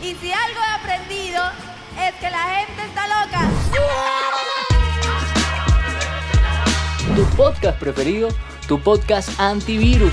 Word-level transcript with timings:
Y 0.00 0.14
si 0.14 0.30
algo 0.30 0.60
he 0.60 0.80
aprendido 0.80 1.42
es 1.98 2.14
que 2.20 2.30
la 2.30 2.38
gente 2.38 2.82
está 2.86 3.06
loca. 3.08 3.50
Tu 7.16 7.36
podcast 7.36 7.80
preferido, 7.80 8.28
tu 8.68 8.78
podcast 8.80 9.28
antivirus. 9.40 10.12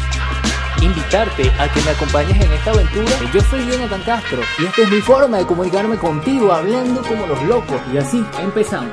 Invitarte 0.81 1.51
a 1.59 1.71
que 1.71 1.81
me 1.81 1.91
acompañes 1.91 2.43
en 2.43 2.51
esta 2.51 2.71
aventura. 2.71 3.11
Yo 3.31 3.41
soy 3.41 3.71
Jonathan 3.71 4.01
Castro 4.01 4.41
y 4.57 4.65
esta 4.65 4.81
es 4.81 4.89
mi 4.89 5.01
forma 5.01 5.37
de 5.37 5.45
comunicarme 5.45 5.97
contigo 5.97 6.51
hablando 6.51 7.03
como 7.03 7.27
los 7.27 7.43
locos. 7.43 7.79
Y 7.93 7.97
así 7.97 8.25
empezamos. 8.41 8.91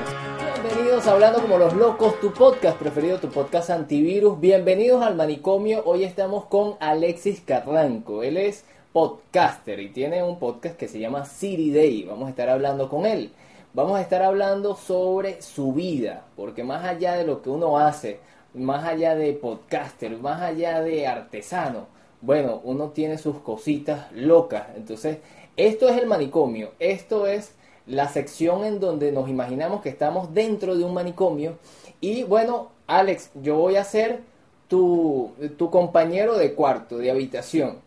Bienvenidos 0.62 1.06
a 1.06 1.12
Hablando 1.12 1.40
como 1.40 1.56
los 1.56 1.72
locos, 1.72 2.20
tu 2.20 2.34
podcast 2.34 2.76
preferido, 2.76 3.18
tu 3.18 3.30
podcast 3.30 3.70
antivirus. 3.70 4.38
Bienvenidos 4.38 5.02
al 5.02 5.14
manicomio. 5.14 5.82
Hoy 5.86 6.04
estamos 6.04 6.44
con 6.46 6.74
Alexis 6.80 7.40
Carranco. 7.40 8.22
Él 8.22 8.36
es 8.36 8.66
podcaster 8.92 9.80
y 9.80 9.88
tiene 9.88 10.22
un 10.22 10.38
podcast 10.38 10.76
que 10.76 10.88
se 10.88 11.00
llama 11.00 11.24
City 11.24 11.72
Day. 11.72 12.04
Vamos 12.04 12.26
a 12.26 12.30
estar 12.30 12.48
hablando 12.48 12.88
con 12.88 13.06
él. 13.06 13.32
Vamos 13.74 13.98
a 13.98 14.02
estar 14.02 14.22
hablando 14.22 14.76
sobre 14.76 15.40
su 15.40 15.72
vida, 15.72 16.26
porque 16.36 16.62
más 16.62 16.84
allá 16.84 17.14
de 17.14 17.24
lo 17.24 17.40
que 17.40 17.48
uno 17.48 17.78
hace, 17.78 18.20
más 18.52 18.84
allá 18.84 19.14
de 19.14 19.32
podcaster, 19.32 20.18
más 20.18 20.42
allá 20.42 20.82
de 20.82 21.06
artesano, 21.06 21.86
bueno, 22.20 22.60
uno 22.64 22.90
tiene 22.90 23.16
sus 23.16 23.38
cositas 23.38 24.12
locas. 24.12 24.66
Entonces, 24.76 25.18
esto 25.56 25.88
es 25.88 25.96
el 25.96 26.06
manicomio, 26.06 26.72
esto 26.78 27.26
es 27.26 27.54
la 27.86 28.08
sección 28.08 28.64
en 28.64 28.78
donde 28.78 29.10
nos 29.10 29.30
imaginamos 29.30 29.80
que 29.80 29.88
estamos 29.88 30.34
dentro 30.34 30.76
de 30.76 30.84
un 30.84 30.92
manicomio. 30.92 31.56
Y 32.00 32.24
bueno, 32.24 32.72
Alex, 32.86 33.30
yo 33.36 33.56
voy 33.56 33.76
a 33.76 33.84
ser 33.84 34.20
tu, 34.68 35.32
tu 35.56 35.70
compañero 35.70 36.36
de 36.36 36.54
cuarto, 36.54 36.98
de 36.98 37.10
habitación 37.10 37.78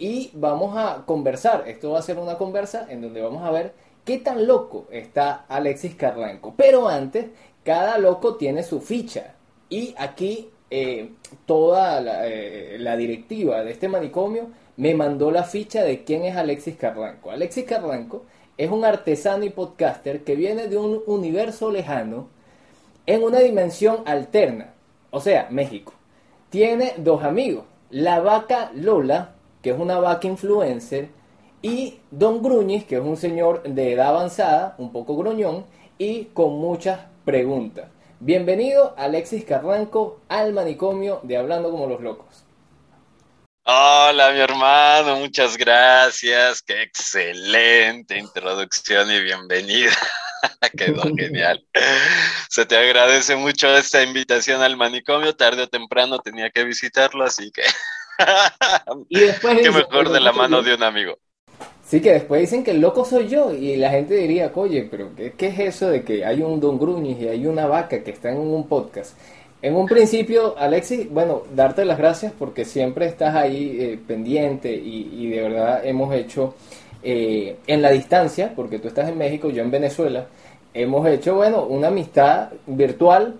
y 0.00 0.30
vamos 0.32 0.76
a 0.76 1.04
conversar. 1.06 1.64
Esto 1.68 1.92
va 1.92 2.00
a 2.00 2.02
ser 2.02 2.18
una 2.18 2.38
conversa 2.38 2.86
en 2.88 3.02
donde 3.02 3.20
vamos 3.20 3.44
a 3.44 3.50
ver 3.50 3.74
qué 4.04 4.18
tan 4.18 4.46
loco 4.46 4.88
está 4.90 5.44
Alexis 5.46 5.94
Carranco. 5.94 6.54
Pero 6.56 6.88
antes, 6.88 7.26
cada 7.62 7.98
loco 7.98 8.36
tiene 8.36 8.62
su 8.62 8.80
ficha. 8.80 9.34
Y 9.68 9.94
aquí 9.98 10.48
eh, 10.70 11.12
toda 11.44 12.26
eh, 12.26 12.76
la, 12.80 12.96
directiva 12.96 13.62
de 13.62 13.72
este 13.72 13.88
manicomio 13.88 14.48
me 14.78 14.94
mandó 14.94 15.30
la 15.30 15.44
ficha 15.44 15.84
de 15.84 16.02
quién 16.02 16.24
es 16.24 16.34
Alexis 16.34 16.76
Carranco. 16.76 17.30
Alexis 17.30 17.64
Carranco 17.64 18.24
es 18.56 18.70
un 18.70 18.86
artesano 18.86 19.44
y 19.44 19.50
podcaster 19.50 20.24
que 20.24 20.34
viene 20.34 20.68
de 20.68 20.78
un 20.78 21.02
universo 21.06 21.70
lejano 21.70 22.28
en 23.04 23.22
una 23.22 23.40
dimensión 23.40 23.98
alterna. 24.06 24.72
O 25.10 25.20
sea, 25.20 25.48
México. 25.50 25.92
Tiene 26.48 26.94
dos 26.96 27.22
amigos. 27.22 27.64
La 27.90 28.20
vaca 28.20 28.70
Lola, 28.74 29.34
que 29.62 29.70
es 29.70 29.78
una 29.78 29.98
vaca 29.98 30.26
influencer, 30.26 31.08
y 31.62 32.00
Don 32.10 32.42
Gruñis, 32.42 32.84
que 32.84 32.96
es 32.96 33.02
un 33.02 33.16
señor 33.16 33.62
de 33.62 33.92
edad 33.92 34.08
avanzada, 34.08 34.74
un 34.78 34.92
poco 34.92 35.16
gruñón, 35.16 35.66
y 35.98 36.26
con 36.26 36.58
muchas 36.58 37.00
preguntas. 37.24 37.88
Bienvenido 38.18 38.94
Alexis 38.96 39.44
Carranco 39.44 40.20
al 40.28 40.52
manicomio 40.52 41.20
de 41.22 41.36
Hablando 41.36 41.70
como 41.70 41.86
los 41.86 42.00
Locos. 42.00 42.44
Hola 43.64 44.32
mi 44.32 44.40
hermano, 44.40 45.16
muchas 45.16 45.56
gracias, 45.56 46.62
qué 46.62 46.82
excelente 46.82 48.18
introducción 48.18 49.10
y 49.10 49.22
bienvenida. 49.22 49.92
Quedó 50.76 51.02
genial. 51.14 51.64
Se 52.48 52.64
te 52.64 52.76
agradece 52.76 53.36
mucho 53.36 53.68
esta 53.76 54.02
invitación 54.02 54.62
al 54.62 54.76
manicomio, 54.76 55.36
tarde 55.36 55.62
o 55.62 55.68
temprano 55.68 56.18
tenía 56.18 56.50
que 56.50 56.64
visitarlo, 56.64 57.24
así 57.24 57.50
que 57.50 57.62
y 59.08 59.20
después 59.20 59.58
Qué 59.60 59.70
mejor 59.70 60.10
de 60.10 60.20
la 60.20 60.32
mano 60.32 60.62
de 60.62 60.74
un 60.74 60.82
amigo. 60.82 61.18
Sí, 61.90 62.00
que 62.00 62.12
después 62.12 62.40
dicen 62.40 62.62
que 62.62 62.70
el 62.70 62.80
loco 62.80 63.04
soy 63.04 63.26
yo 63.26 63.52
y 63.52 63.74
la 63.74 63.90
gente 63.90 64.14
diría, 64.14 64.52
oye, 64.54 64.86
pero 64.88 65.10
¿qué, 65.16 65.48
es 65.48 65.58
eso 65.58 65.90
de 65.90 66.04
que 66.04 66.24
hay 66.24 66.40
un 66.40 66.60
Don 66.60 66.78
Gruñis 66.78 67.20
y 67.20 67.26
hay 67.26 67.46
una 67.46 67.66
vaca 67.66 68.04
que 68.04 68.12
está 68.12 68.30
en 68.30 68.38
un 68.38 68.68
podcast? 68.68 69.16
En 69.60 69.74
un 69.74 69.86
principio, 69.86 70.56
Alexis, 70.56 71.10
bueno, 71.10 71.42
darte 71.52 71.84
las 71.84 71.98
gracias 71.98 72.32
porque 72.38 72.64
siempre 72.64 73.06
estás 73.06 73.34
ahí 73.34 73.76
eh, 73.80 73.98
pendiente 74.06 74.72
y, 74.72 75.30
de 75.30 75.42
verdad 75.42 75.84
hemos 75.84 76.14
hecho 76.14 76.54
eh, 77.02 77.56
en 77.66 77.82
la 77.82 77.90
distancia, 77.90 78.52
porque 78.54 78.78
tú 78.78 78.86
estás 78.86 79.08
en 79.08 79.18
México, 79.18 79.50
yo 79.50 79.62
en 79.62 79.72
Venezuela, 79.72 80.28
hemos 80.72 81.06
hecho, 81.08 81.34
bueno, 81.34 81.64
una 81.64 81.88
amistad 81.88 82.50
virtual 82.66 83.34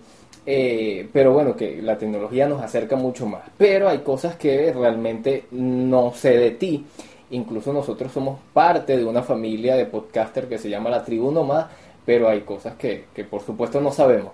eh, 0.45 1.07
pero 1.13 1.33
bueno, 1.33 1.55
que 1.55 1.81
la 1.81 1.97
tecnología 1.97 2.47
nos 2.47 2.61
acerca 2.61 2.95
mucho 2.95 3.27
más. 3.27 3.43
Pero 3.57 3.87
hay 3.87 3.99
cosas 3.99 4.35
que 4.35 4.73
realmente 4.73 5.45
no 5.51 6.13
sé 6.13 6.37
de 6.37 6.51
ti. 6.51 6.85
Incluso 7.31 7.71
nosotros 7.71 8.11
somos 8.11 8.39
parte 8.53 8.97
de 8.97 9.05
una 9.05 9.23
familia 9.23 9.75
de 9.75 9.85
podcaster 9.85 10.47
que 10.47 10.57
se 10.57 10.69
llama 10.69 10.89
La 10.89 11.05
Tribu 11.05 11.31
Nomad, 11.31 11.67
pero 12.05 12.27
hay 12.27 12.41
cosas 12.41 12.75
que, 12.75 13.05
por 13.29 13.41
supuesto 13.41 13.79
no 13.79 13.91
sabemos. 13.91 14.33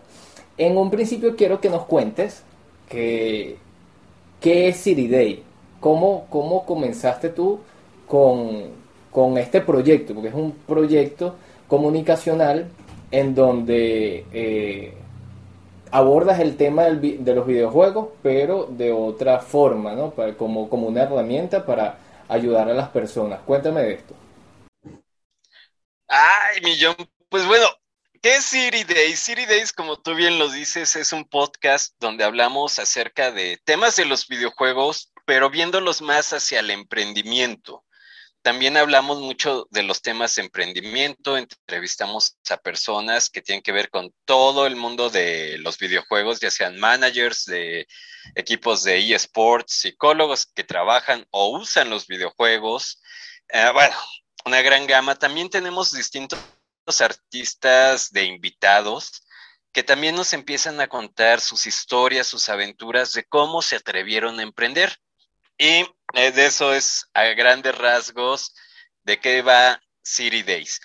En 0.58 0.78
un 0.78 0.90
principio 0.90 1.36
quiero 1.36 1.62
que 1.62 1.70
nos 1.70 1.86
cuentes 1.86 2.44
que, 2.90 3.58
qué 4.40 4.70
es 4.70 4.78
City 4.78 5.08
Day. 5.08 5.44
¿Cómo, 5.80 6.26
cómo 6.30 6.66
comenzaste 6.66 7.30
tú 7.30 7.60
con, 8.08 8.64
con 9.12 9.38
este 9.38 9.62
proyecto? 9.62 10.16
Porque 10.16 10.30
es 10.30 10.34
un 10.34 10.54
proyecto 10.54 11.36
comunicacional 11.68 12.68
en 13.12 13.36
donde... 13.36 14.26
Eh, 14.32 14.94
abordas 15.92 16.40
el 16.40 16.58
tema 16.58 16.84
de 16.84 17.36
los 17.36 17.46
videojuegos, 17.46 18.10
pero 18.22 18.66
de 18.66 18.92
otra 18.92 19.40
forma, 19.40 19.94
¿no? 19.94 20.14
como, 20.38 20.70
como 20.70 20.88
una 20.88 21.04
herramienta 21.04 21.66
para 21.66 21.98
ayudar 22.28 22.70
a 22.70 22.74
las 22.74 22.90
personas. 22.90 23.42
Cuéntame 23.46 23.82
de 23.82 23.94
esto. 23.94 24.16
Ay, 26.08 26.62
millón. 26.62 26.96
Pues 27.30 27.46
bueno, 27.46 27.68
¿qué 28.22 28.36
es 28.36 28.46
City 28.46 28.84
Days? 28.84 29.20
City 29.20 29.46
Days, 29.46 29.74
como 29.74 29.98
tú 29.98 30.16
bien 30.16 30.40
lo 30.40 30.50
dices, 30.50 30.96
es 30.96 31.12
un 31.12 31.26
podcast 31.26 31.94
donde 32.00 32.24
hablamos 32.24 32.80
acerca 32.80 33.32
de 33.32 33.60
temas 33.64 33.96
de 33.96 34.06
los 34.06 34.28
videojuegos, 34.28 35.12
pero 35.26 35.50
viéndolos 35.50 36.02
más 36.02 36.32
hacia 36.32 36.62
el 36.62 36.72
emprendimiento. 36.72 37.84
También 38.48 38.78
hablamos 38.78 39.20
mucho 39.20 39.68
de 39.72 39.84
los 39.84 40.02
temas 40.02 40.36
de 40.36 40.44
emprendimiento, 40.44 41.38
entrevistamos 41.38 42.38
a 42.50 42.56
personas 42.56 43.30
que 43.30 43.42
tienen 43.42 43.62
que 43.62 43.74
ver 43.74 43.90
con 43.90 44.14
todo 44.24 44.66
el 44.66 44.78
mundo 44.78 45.10
de 45.10 45.58
los 45.58 45.78
videojuegos, 45.78 46.40
ya 46.40 46.50
sean 46.50 46.80
managers 46.80 47.44
de 47.44 47.86
equipos 48.36 48.86
de 48.86 49.00
eSports, 49.14 49.74
psicólogos 49.74 50.46
que 50.46 50.64
trabajan 50.64 51.28
o 51.30 51.58
usan 51.60 51.90
los 51.90 52.08
videojuegos. 52.08 53.02
Eh, 53.50 53.70
bueno, 53.74 53.98
una 54.46 54.62
gran 54.62 54.88
gama. 54.88 55.16
También 55.16 55.50
tenemos 55.50 55.92
distintos 55.92 56.40
artistas 57.02 58.12
de 58.12 58.24
invitados 58.24 59.28
que 59.74 59.84
también 59.84 60.16
nos 60.16 60.32
empiezan 60.32 60.80
a 60.80 60.88
contar 60.88 61.42
sus 61.42 61.66
historias, 61.66 62.28
sus 62.28 62.48
aventuras 62.48 63.12
de 63.12 63.26
cómo 63.26 63.62
se 63.62 63.76
atrevieron 63.76 64.40
a 64.40 64.44
emprender. 64.44 64.98
Y 65.58 65.86
eh, 66.14 66.32
de 66.32 66.46
eso 66.46 66.74
es 66.74 67.08
a 67.14 67.24
grandes 67.34 67.78
rasgos 67.78 68.54
de 69.04 69.20
qué 69.20 69.42
va 69.42 69.82
City 70.04 70.44
Days. 70.44 70.80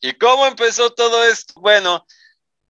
¿Y 0.00 0.12
cómo 0.12 0.46
empezó 0.46 0.90
todo 0.92 1.24
esto? 1.24 1.54
Bueno, 1.60 2.06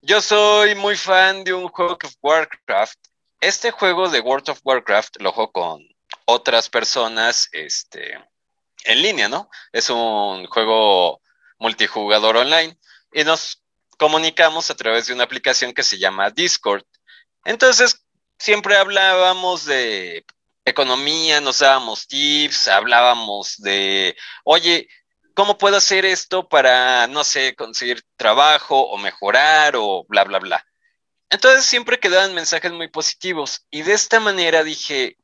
yo 0.01 0.21
soy 0.21 0.75
muy 0.75 0.95
fan 0.95 1.43
de 1.43 1.53
un 1.53 1.67
juego 1.67 1.97
de 2.01 2.09
Warcraft. 2.21 2.99
Este 3.41 3.71
juego 3.71 4.09
de 4.09 4.19
World 4.19 4.49
of 4.49 4.61
Warcraft 4.63 5.21
lo 5.21 5.31
juego 5.31 5.51
con 5.51 5.87
otras 6.25 6.69
personas 6.69 7.49
este, 7.51 8.13
en 8.85 9.01
línea, 9.01 9.27
¿no? 9.27 9.49
Es 9.71 9.89
un 9.89 10.45
juego 10.47 11.21
multijugador 11.57 12.37
online 12.37 12.77
y 13.13 13.23
nos 13.23 13.63
comunicamos 13.97 14.69
a 14.69 14.75
través 14.75 15.07
de 15.07 15.13
una 15.13 15.25
aplicación 15.25 15.73
que 15.73 15.83
se 15.83 15.97
llama 15.97 16.31
Discord. 16.31 16.83
Entonces, 17.43 18.05
siempre 18.37 18.77
hablábamos 18.77 19.65
de 19.65 20.25
economía, 20.65 21.41
nos 21.41 21.59
dábamos 21.59 22.07
tips, 22.07 22.67
hablábamos 22.67 23.57
de, 23.57 24.15
oye, 24.43 24.87
¿cómo 25.33 25.57
puedo 25.57 25.77
hacer 25.77 26.05
esto 26.05 26.47
para, 26.47 27.07
no 27.07 27.23
sé, 27.23 27.55
conseguir 27.55 28.03
trabajo 28.15 28.79
o 28.79 28.97
mejorar 28.97 29.75
o 29.75 30.05
bla, 30.07 30.23
bla, 30.23 30.39
bla? 30.39 30.65
Entonces 31.29 31.65
siempre 31.65 31.99
quedaban 31.99 32.33
mensajes 32.33 32.71
muy 32.71 32.87
positivos 32.87 33.65
y 33.69 33.83
de 33.83 33.93
esta 33.93 34.19
manera 34.19 34.63
dije, 34.63 35.17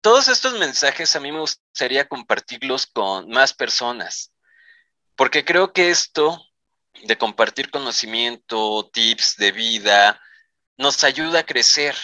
todos 0.00 0.28
estos 0.28 0.58
mensajes 0.58 1.14
a 1.14 1.20
mí 1.20 1.30
me 1.30 1.40
gustaría 1.40 2.08
compartirlos 2.08 2.86
con 2.86 3.28
más 3.28 3.52
personas, 3.52 4.32
porque 5.14 5.44
creo 5.44 5.72
que 5.72 5.90
esto 5.90 6.42
de 7.04 7.16
compartir 7.16 7.70
conocimiento, 7.70 8.88
tips 8.92 9.36
de 9.36 9.52
vida, 9.52 10.20
nos 10.76 11.04
ayuda 11.04 11.40
a 11.40 11.46
crecer 11.46 11.94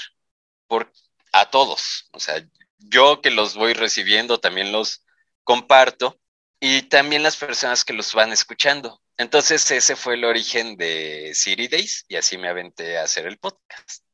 a 1.41 1.51
todos. 1.51 2.09
O 2.13 2.21
sea, 2.21 2.45
yo 2.79 3.21
que 3.21 3.31
los 3.31 3.55
voy 3.57 3.73
recibiendo 3.73 4.39
también 4.39 4.73
los 4.73 5.05
comparto 5.45 6.19
y 6.61 6.83
también 6.83 7.23
las 7.23 7.37
personas 7.37 7.85
que 7.85 7.93
los 7.93 8.15
van 8.15 8.33
escuchando. 8.33 9.01
Entonces 9.19 9.71
ese 9.71 9.97
fue 9.97 10.15
el 10.15 10.25
origen 10.25 10.77
de 10.77 11.33
City 11.35 11.69
Days 11.69 12.05
y 12.09 12.17
así 12.17 12.39
me 12.39 12.49
aventé 12.49 12.99
a 12.99 13.05
hacer 13.05 13.27
el 13.27 13.39
podcast. 13.39 14.05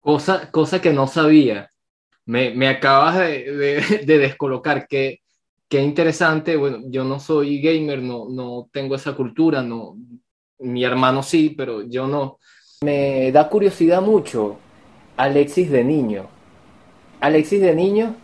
Cosa, 0.00 0.50
cosa 0.50 0.80
que 0.80 0.92
no 0.92 1.06
sabía. 1.06 1.70
Me, 2.26 2.68
acabas 2.68 3.18
de, 3.18 4.02
descolocar 4.06 4.86
que 4.86 5.20
qué 5.68 5.80
interesante. 5.80 6.56
Bueno, 6.56 6.80
yo 6.86 7.04
no 7.04 7.20
soy 7.20 7.60
gamer, 7.60 8.00
no, 8.00 8.26
no 8.28 8.68
tengo 8.72 8.94
esa 8.94 9.14
cultura, 9.14 9.62
no, 9.62 9.96
mi 10.58 10.84
hermano 10.84 11.22
sí, 11.22 11.50
pero 11.50 11.82
yo 11.82 12.06
no. 12.06 12.38
Me 12.82 13.30
da 13.32 13.48
curiosidad 13.48 14.00
mucho 14.00 14.58
Alexis 15.16 15.70
de 15.70 15.84
niño. 15.84 16.39
Alexis 17.20 17.60
de 17.60 17.74
niño 17.74 18.16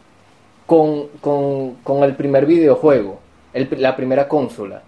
con, 0.66 1.08
con, 1.18 2.02
el 2.02 2.16
primer 2.16 2.46
videojuego, 2.46 3.20
la 3.52 3.96
primera 3.96 4.28
consola. 4.28 4.82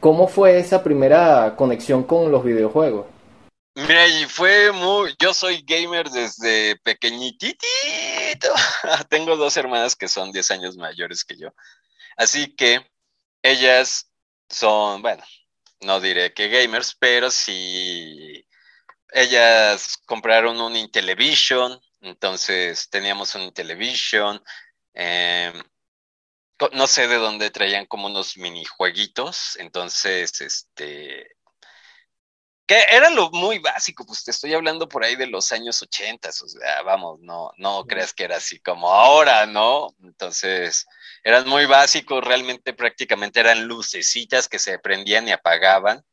¿Cómo 0.00 0.26
fue 0.26 0.58
esa 0.58 0.82
primera 0.82 1.54
conexión 1.56 2.02
con 2.02 2.32
los 2.32 2.42
videojuegos? 2.44 3.06
Mira, 3.74 4.06
y 4.06 4.24
fue 4.26 4.72
muy. 4.72 5.14
Yo 5.18 5.32
soy 5.32 5.62
gamer 5.62 6.10
desde 6.10 6.76
pequeñitito. 6.76 7.56
Tengo 9.08 9.36
dos 9.36 9.56
hermanas 9.56 9.96
que 9.96 10.08
son 10.08 10.32
10 10.32 10.50
años 10.50 10.76
mayores 10.76 11.24
que 11.24 11.36
yo. 11.38 11.54
Así 12.16 12.54
que 12.54 12.84
ellas 13.42 14.10
son, 14.48 15.02
bueno, 15.02 15.22
no 15.80 16.00
diré 16.00 16.34
que 16.34 16.48
gamers, 16.48 16.94
pero 16.98 17.30
sí. 17.30 18.46
Ellas 19.12 19.98
compraron 20.06 20.60
un 20.60 20.76
Intellivision, 20.76 21.80
entonces 22.02 22.88
teníamos 22.90 23.34
un 23.34 23.42
Intellivision. 23.42 24.42
Eh, 24.94 25.52
no 26.72 26.86
sé 26.86 27.08
de 27.08 27.16
dónde 27.16 27.50
traían 27.50 27.86
como 27.86 28.06
unos 28.06 28.36
minijueguitos, 28.36 29.56
entonces, 29.56 30.40
este, 30.40 31.36
que 32.66 32.76
era 32.90 33.10
lo 33.10 33.30
muy 33.30 33.58
básico, 33.58 34.06
pues 34.06 34.22
te 34.24 34.30
estoy 34.30 34.54
hablando 34.54 34.88
por 34.88 35.04
ahí 35.04 35.16
de 35.16 35.26
los 35.26 35.50
años 35.52 35.82
80, 35.82 36.28
o 36.28 36.32
sea, 36.32 36.82
vamos, 36.82 37.18
no, 37.20 37.52
no 37.56 37.84
creas 37.86 38.12
que 38.12 38.24
era 38.24 38.36
así 38.36 38.60
como 38.60 38.92
ahora, 38.92 39.46
¿no? 39.46 39.94
Entonces, 40.02 40.86
eran 41.24 41.48
muy 41.48 41.66
básicos, 41.66 42.24
realmente 42.24 42.72
prácticamente 42.72 43.40
eran 43.40 43.66
lucecitas 43.66 44.48
que 44.48 44.58
se 44.58 44.78
prendían 44.78 45.26
y 45.28 45.32
apagaban. 45.32 46.04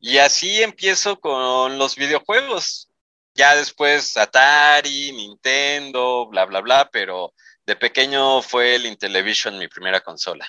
Y 0.00 0.18
así 0.18 0.62
empiezo 0.62 1.20
con 1.20 1.78
los 1.78 1.96
videojuegos. 1.96 2.90
Ya 3.34 3.56
después 3.56 4.16
Atari, 4.16 5.12
Nintendo, 5.12 6.26
bla, 6.26 6.44
bla, 6.44 6.60
bla, 6.60 6.88
pero 6.92 7.32
de 7.66 7.74
pequeño 7.74 8.40
fue 8.42 8.76
el 8.76 8.86
Intellivision 8.86 9.58
mi 9.58 9.66
primera 9.66 10.00
consola. 10.00 10.46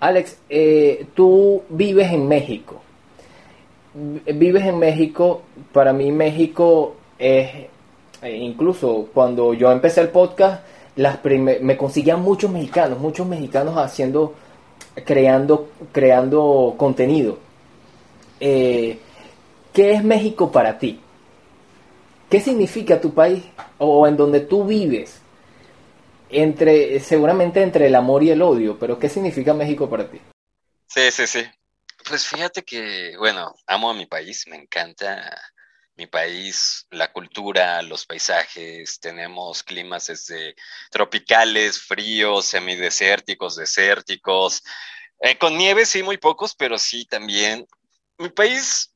Alex, 0.00 0.38
eh, 0.48 1.06
tú 1.14 1.62
vives 1.68 2.10
en 2.10 2.26
México. 2.26 2.82
Vives 3.94 4.64
en 4.64 4.78
México, 4.78 5.44
para 5.72 5.92
mí 5.92 6.10
México 6.10 6.96
es, 7.16 7.48
eh, 8.22 8.36
incluso 8.36 9.08
cuando 9.14 9.54
yo 9.54 9.70
empecé 9.70 10.00
el 10.00 10.08
podcast, 10.08 10.64
las 10.96 11.24
me 11.24 11.76
conseguían 11.76 12.20
muchos 12.22 12.50
mexicanos, 12.50 12.98
muchos 12.98 13.26
mexicanos 13.26 13.76
haciendo, 13.76 14.34
creando, 15.04 15.68
creando 15.92 16.74
contenido. 16.76 17.38
Eh, 18.40 18.98
¿Qué 19.72 19.92
es 19.92 20.04
México 20.04 20.50
para 20.50 20.78
ti? 20.78 21.00
¿Qué 22.34 22.40
significa 22.40 23.00
tu 23.00 23.14
país 23.14 23.44
o 23.78 24.08
en 24.08 24.16
donde 24.16 24.40
tú 24.40 24.64
vives? 24.64 25.20
entre, 26.28 26.98
seguramente 26.98 27.62
entre 27.62 27.86
el 27.86 27.94
amor 27.94 28.24
y 28.24 28.30
el 28.30 28.42
odio, 28.42 28.76
pero 28.76 28.98
¿qué 28.98 29.08
significa 29.08 29.54
México 29.54 29.88
para 29.88 30.10
ti? 30.10 30.20
Sí, 30.88 31.12
sí, 31.12 31.28
sí. 31.28 31.44
Pues 32.08 32.26
fíjate 32.26 32.64
que, 32.64 33.14
bueno, 33.18 33.54
amo 33.68 33.88
a 33.88 33.94
mi 33.94 34.06
país, 34.06 34.48
me 34.48 34.56
encanta 34.56 35.30
mi 35.94 36.08
país, 36.08 36.88
la 36.90 37.12
cultura, 37.12 37.80
los 37.82 38.04
paisajes, 38.04 38.98
tenemos 38.98 39.62
climas 39.62 40.08
desde 40.08 40.56
tropicales, 40.90 41.80
fríos, 41.80 42.46
semidesérticos, 42.46 43.54
desérticos, 43.54 44.64
eh, 45.20 45.38
con 45.38 45.56
nieve 45.56 45.86
sí, 45.86 46.02
muy 46.02 46.16
pocos, 46.16 46.56
pero 46.56 46.78
sí 46.78 47.04
también. 47.04 47.64
Mi 48.18 48.30
país 48.30 48.93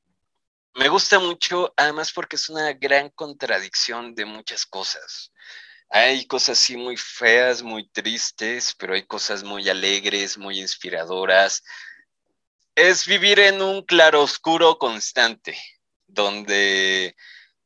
me 0.79 0.89
gusta 0.89 1.19
mucho, 1.19 1.75
además 1.77 2.13
porque 2.13 2.37
es 2.37 2.49
una 2.49 2.73
gran 2.73 3.11
contradicción 3.11 4.15
de 4.15 4.25
muchas 4.25 4.65
cosas. 4.65 5.33
Hay 5.91 6.27
cosas 6.27 6.71
muy 6.71 6.97
feas, 6.97 7.63
muy 7.63 7.89
tristes, 7.89 8.75
pero 8.79 8.95
hay 8.95 9.05
cosas 9.05 9.43
muy 9.43 9.69
alegres, 9.69 10.39
muy 10.39 10.61
inspiradoras. 10.61 11.65
Es 12.77 13.07
vivir 13.07 13.41
en 13.41 13.61
un 13.61 13.83
claroscuro 13.83 14.79
constante, 14.79 15.59
donde 16.07 17.17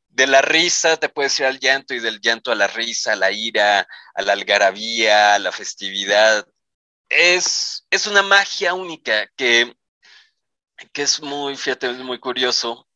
de 0.09 0.27
la 0.27 0.41
risa 0.41 0.97
te 0.97 1.09
puedes 1.09 1.39
ir 1.39 1.45
al 1.45 1.59
llanto 1.59 1.93
y 1.93 1.99
del 1.99 2.19
llanto 2.19 2.51
a 2.51 2.55
la 2.55 2.67
risa, 2.67 3.13
a 3.13 3.15
la 3.15 3.31
ira, 3.31 3.87
a 4.15 4.21
la 4.23 4.33
algarabía, 4.33 5.35
a 5.35 5.39
la 5.39 5.51
festividad. 5.51 6.47
Es, 7.09 7.85
es 7.91 8.07
una 8.07 8.23
magia 8.23 8.73
única 8.73 9.27
que, 9.35 9.75
que 10.91 11.03
es 11.03 11.21
muy, 11.21 11.55
fíjate, 11.55 11.91
es 11.91 11.97
muy 11.99 12.19
curioso. 12.19 12.87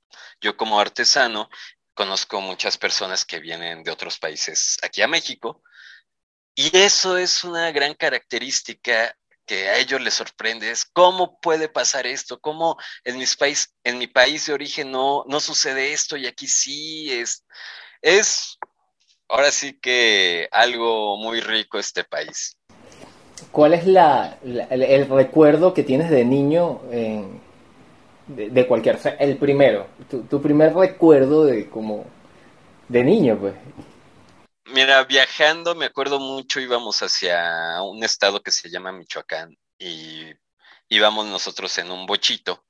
Yo 0.42 0.56
como 0.57 0.80
artesano 0.80 1.50
conozco 1.94 2.42
muchas 2.42 2.78
personas 2.78 3.25
que 3.25 3.39
vienen 3.39 3.84
de 3.84 3.92
otros 3.92 4.19
países 4.19 4.78
aquí 4.84 5.01
a 5.01 5.07
México 5.07 5.63
y 6.56 6.75
eso 6.75 7.18
es 7.18 7.44
una 7.44 7.72
gran 7.72 7.94
característica 7.94 9.16
que 9.45 9.69
a 9.69 9.78
ellos 9.78 10.01
les 10.01 10.13
sorprende, 10.13 10.69
es 10.69 10.86
cómo 10.86 11.39
puede 11.39 11.69
pasar 11.69 12.06
esto, 12.06 12.39
cómo 12.39 12.78
en, 13.04 13.18
mis 13.18 13.36
país, 13.36 13.74
en 13.84 13.98
mi 13.98 14.07
país 14.07 14.45
de 14.45 14.54
origen 14.54 14.92
no, 14.92 15.24
no 15.28 15.39
sucede 15.39 15.94
esto 15.94 16.18
y 16.18 16.28
aquí 16.28 16.48
sí, 16.48 17.12
es, 17.12 17.45
es 18.01 18.57
ahora 19.30 19.51
sí 19.51 19.80
que 19.80 20.50
algo 20.51 21.18
muy 21.18 21.39
rico 21.39 21.80
este 21.80 22.04
país. 22.04 22.57
¿Cuál 23.51 23.74
es 23.74 23.86
la, 23.88 24.38
el, 24.44 25.07
recuerdo 25.07 25.74
que 25.74 25.84
tienes 25.84 26.10
de 26.10 26.25
niño 26.25 26.81
en, 26.92 27.42
de, 28.27 28.68
cualquier, 28.68 28.97
o 28.97 29.00
el 29.19 29.38
primero, 29.38 29.88
tu, 30.09 30.41
primer 30.41 30.74
recuerdo 30.74 31.45
de 31.45 31.69
como 31.69 32.06
de 32.88 33.03
niño, 33.03 33.38
pues. 33.39 33.56
Mira, 34.65 35.03
viajando 35.06 35.75
me 35.75 35.85
acuerdo 35.85 36.19
mucho, 36.19 36.59
íbamos 36.59 37.01
hacia 37.01 37.81
un 37.81 38.03
estado 38.03 38.41
que 38.41 38.51
se 38.51 38.69
llama 38.69 38.91
Michoacán 38.91 39.57
y 39.79 40.31
íbamos 40.89 41.25
nosotros 41.25 41.77
en 41.77 41.89
un 41.89 42.06
bochito 42.06 42.63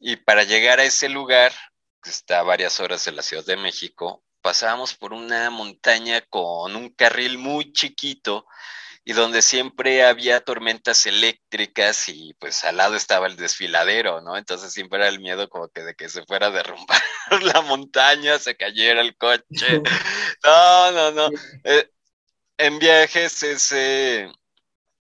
y 0.00 0.16
para 0.16 0.44
llegar 0.44 0.78
a 0.78 0.84
ese 0.84 1.08
lugar, 1.08 1.52
que 2.02 2.10
está 2.10 2.40
a 2.40 2.44
varias 2.44 2.78
horas 2.80 3.04
de 3.04 3.12
la 3.12 3.22
Ciudad 3.22 3.44
de 3.44 3.56
México, 3.56 4.22
pasábamos 4.40 4.94
por 4.94 5.12
una 5.12 5.50
montaña 5.50 6.20
con 6.28 6.76
un 6.76 6.90
carril 6.90 7.38
muy 7.38 7.72
chiquito 7.72 8.46
y 9.08 9.14
donde 9.14 9.40
siempre 9.40 10.04
había 10.04 10.44
tormentas 10.44 11.06
eléctricas 11.06 12.10
y 12.10 12.34
pues 12.34 12.62
al 12.64 12.76
lado 12.76 12.94
estaba 12.94 13.26
el 13.26 13.36
desfiladero, 13.36 14.20
¿no? 14.20 14.36
Entonces 14.36 14.70
siempre 14.70 14.98
era 14.98 15.08
el 15.08 15.18
miedo 15.18 15.48
como 15.48 15.68
que 15.68 15.82
de 15.82 15.94
que 15.94 16.10
se 16.10 16.26
fuera 16.26 16.48
a 16.48 16.50
derrumbar 16.50 17.00
la 17.54 17.62
montaña, 17.62 18.38
se 18.38 18.54
cayera 18.54 19.00
el 19.00 19.16
coche. 19.16 19.80
No, 20.44 20.92
no, 20.92 21.10
no. 21.12 21.30
Eh, 21.64 21.90
en 22.58 22.78
viajes 22.78 23.42
ese 23.44 24.30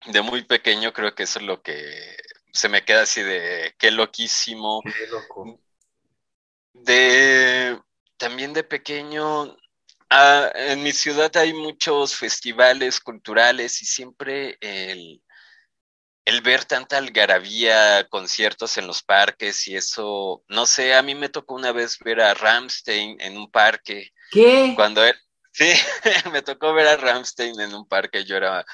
de 0.06 0.22
muy 0.22 0.44
pequeño 0.44 0.94
creo 0.94 1.14
que 1.14 1.24
eso 1.24 1.38
es 1.38 1.44
lo 1.44 1.60
que 1.60 2.16
se 2.54 2.70
me 2.70 2.82
queda 2.86 3.02
así 3.02 3.22
de 3.22 3.74
qué 3.76 3.90
loquísimo. 3.90 4.80
Qué 4.82 5.08
loco. 5.08 5.60
De 6.72 7.78
también 8.16 8.54
de 8.54 8.64
pequeño 8.64 9.58
Ah, 10.12 10.50
en 10.54 10.82
mi 10.82 10.90
ciudad 10.90 11.34
hay 11.36 11.52
muchos 11.52 12.16
festivales 12.16 12.98
culturales 12.98 13.80
y 13.80 13.86
siempre 13.86 14.58
el, 14.60 15.22
ver 16.42 16.64
tanta 16.64 16.98
algarabía, 16.98 18.08
conciertos 18.08 18.76
en 18.76 18.88
los 18.88 19.04
parques 19.04 19.68
y 19.68 19.76
eso, 19.76 20.42
no 20.48 20.66
sé, 20.66 20.94
a 20.94 21.02
mí 21.02 21.14
me 21.14 21.28
tocó 21.28 21.54
una 21.54 21.70
vez 21.70 21.96
ver 22.00 22.20
a 22.20 22.34
Ramstein 22.34 23.20
en 23.20 23.36
un 23.36 23.48
parque. 23.52 24.10
¿Qué? 24.32 24.72
Cuando 24.74 25.04
él, 25.04 25.14
sí, 25.52 25.70
me 26.32 26.42
tocó 26.42 26.74
ver 26.74 26.88
a 26.88 26.96
Ramstein 26.96 27.60
en 27.60 27.72
un 27.72 27.86
parque, 27.86 28.24
yo 28.24 28.36
era 28.36 28.64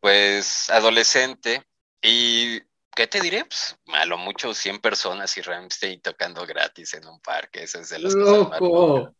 pues 0.00 0.68
adolescente 0.68 1.64
y 2.02 2.60
¿qué 2.94 3.06
te 3.06 3.22
diré? 3.22 3.46
Pues 3.46 3.74
a 3.94 4.04
lo 4.04 4.18
mucho 4.18 4.52
100 4.52 4.80
personas 4.80 5.34
y 5.38 5.40
Ramstein 5.40 6.02
tocando 6.02 6.44
gratis 6.46 6.92
en 6.92 7.06
un 7.06 7.20
parque, 7.20 7.62
eso 7.62 7.80
es 7.80 7.88
de 7.88 8.00
los 8.00 8.14
Loco. 8.14 9.14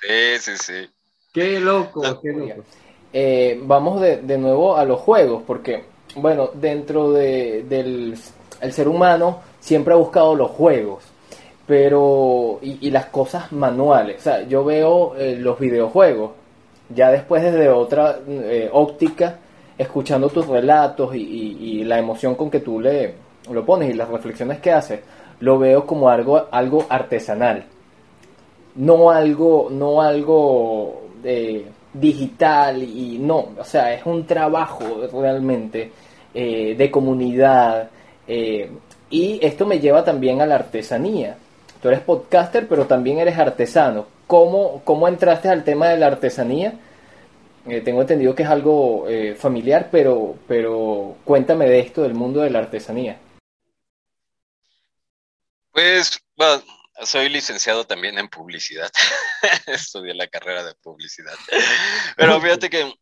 Sí, 0.00 0.38
sí, 0.38 0.52
sí. 0.56 0.90
Qué 1.32 1.60
loco, 1.60 2.02
qué 2.22 2.32
loco. 2.32 2.64
Eh, 3.12 3.58
vamos 3.62 4.00
de, 4.00 4.18
de, 4.18 4.38
nuevo 4.38 4.76
a 4.76 4.84
los 4.84 5.00
juegos, 5.00 5.42
porque, 5.46 5.84
bueno, 6.16 6.50
dentro 6.54 7.12
de, 7.12 7.64
del 7.68 8.16
el 8.60 8.72
ser 8.72 8.88
humano 8.88 9.40
siempre 9.58 9.94
ha 9.94 9.96
buscado 9.96 10.34
los 10.34 10.50
juegos, 10.50 11.04
pero, 11.66 12.58
y, 12.62 12.90
las 12.90 13.06
cosas 13.06 13.52
manuales. 13.52 14.18
O 14.20 14.22
sea, 14.22 14.42
yo 14.42 14.64
veo 14.64 15.16
eh, 15.16 15.36
los 15.36 15.58
videojuegos, 15.58 16.32
ya 16.88 17.10
después 17.10 17.42
desde 17.42 17.68
otra 17.68 18.18
eh, 18.28 18.68
óptica, 18.72 19.38
escuchando 19.78 20.28
tus 20.28 20.46
relatos 20.46 21.14
y, 21.14 21.20
y, 21.20 21.84
la 21.84 21.98
emoción 21.98 22.34
con 22.34 22.50
que 22.50 22.60
tú 22.60 22.80
le 22.80 23.14
lo 23.50 23.64
pones 23.64 23.90
y 23.90 23.94
las 23.94 24.08
reflexiones 24.08 24.60
que 24.60 24.70
haces, 24.72 25.00
lo 25.40 25.58
veo 25.58 25.86
como 25.86 26.10
algo, 26.10 26.48
algo 26.50 26.86
artesanal 26.88 27.64
no 28.76 29.10
algo, 29.10 29.68
no 29.70 30.00
algo 30.00 31.00
digital 31.92 32.82
y 32.82 33.18
no, 33.18 33.48
o 33.58 33.64
sea, 33.64 33.92
es 33.92 34.04
un 34.06 34.26
trabajo 34.26 35.08
realmente 35.12 35.90
eh, 36.32 36.74
de 36.76 36.90
comunidad. 36.90 37.90
Eh, 38.26 38.70
y 39.10 39.44
esto 39.44 39.66
me 39.66 39.80
lleva 39.80 40.04
también 40.04 40.40
a 40.40 40.46
la 40.46 40.56
artesanía. 40.56 41.36
Tú 41.82 41.88
eres 41.88 42.00
podcaster, 42.00 42.68
pero 42.68 42.86
también 42.86 43.18
eres 43.18 43.38
artesano. 43.38 44.06
¿Cómo, 44.26 44.82
cómo 44.84 45.08
entraste 45.08 45.48
al 45.48 45.64
tema 45.64 45.88
de 45.88 45.96
la 45.96 46.06
artesanía? 46.06 46.74
Eh, 47.66 47.80
tengo 47.80 48.00
entendido 48.02 48.34
que 48.34 48.44
es 48.44 48.48
algo 48.48 49.06
familiar, 49.36 49.88
pero, 49.90 50.36
pero 50.46 51.16
cuéntame 51.24 51.68
de 51.68 51.80
esto, 51.80 52.02
del 52.02 52.14
mundo 52.14 52.40
de 52.40 52.50
la 52.50 52.60
artesanía. 52.60 53.18
Pues, 55.72 56.20
bueno, 56.36 56.62
soy 57.04 57.28
licenciado 57.28 57.86
también 57.86 58.18
en 58.18 58.28
publicidad. 58.28 58.90
Estudié 59.66 60.14
la 60.14 60.28
carrera 60.28 60.64
de 60.64 60.74
publicidad. 60.76 61.34
Pero 62.16 62.40
fíjate 62.40 62.70
que 62.70 62.92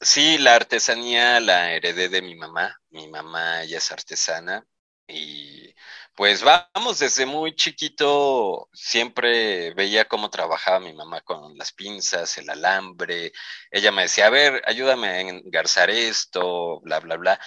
sí, 0.00 0.38
la 0.38 0.54
artesanía 0.54 1.40
la 1.40 1.72
heredé 1.72 2.08
de 2.08 2.22
mi 2.22 2.34
mamá. 2.34 2.78
Mi 2.90 3.08
mamá 3.08 3.64
ya 3.64 3.78
es 3.78 3.90
artesana 3.92 4.66
y 5.08 5.74
pues 6.14 6.42
vamos, 6.42 6.98
desde 6.98 7.26
muy 7.26 7.54
chiquito 7.54 8.68
siempre 8.72 9.74
veía 9.74 10.06
cómo 10.06 10.30
trabajaba 10.30 10.80
mi 10.80 10.92
mamá 10.94 11.20
con 11.20 11.56
las 11.58 11.72
pinzas, 11.72 12.38
el 12.38 12.48
alambre. 12.50 13.32
Ella 13.70 13.92
me 13.92 14.02
decía, 14.02 14.26
a 14.26 14.30
ver, 14.30 14.62
ayúdame 14.66 15.08
a 15.08 15.20
engarzar 15.20 15.90
esto, 15.90 16.80
bla, 16.80 17.00
bla, 17.00 17.16
bla. 17.16 17.40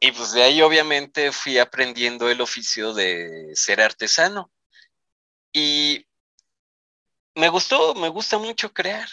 Y 0.00 0.12
pues 0.12 0.32
de 0.32 0.42
ahí 0.42 0.60
obviamente 0.62 1.32
fui 1.32 1.58
aprendiendo 1.58 2.30
el 2.30 2.40
oficio 2.42 2.92
de 2.94 3.52
ser 3.54 3.80
artesano. 3.80 4.52
Y 5.54 6.04
me 7.36 7.48
gustó, 7.48 7.94
me 7.94 8.08
gusta 8.08 8.38
mucho 8.38 8.72
crear. 8.72 9.08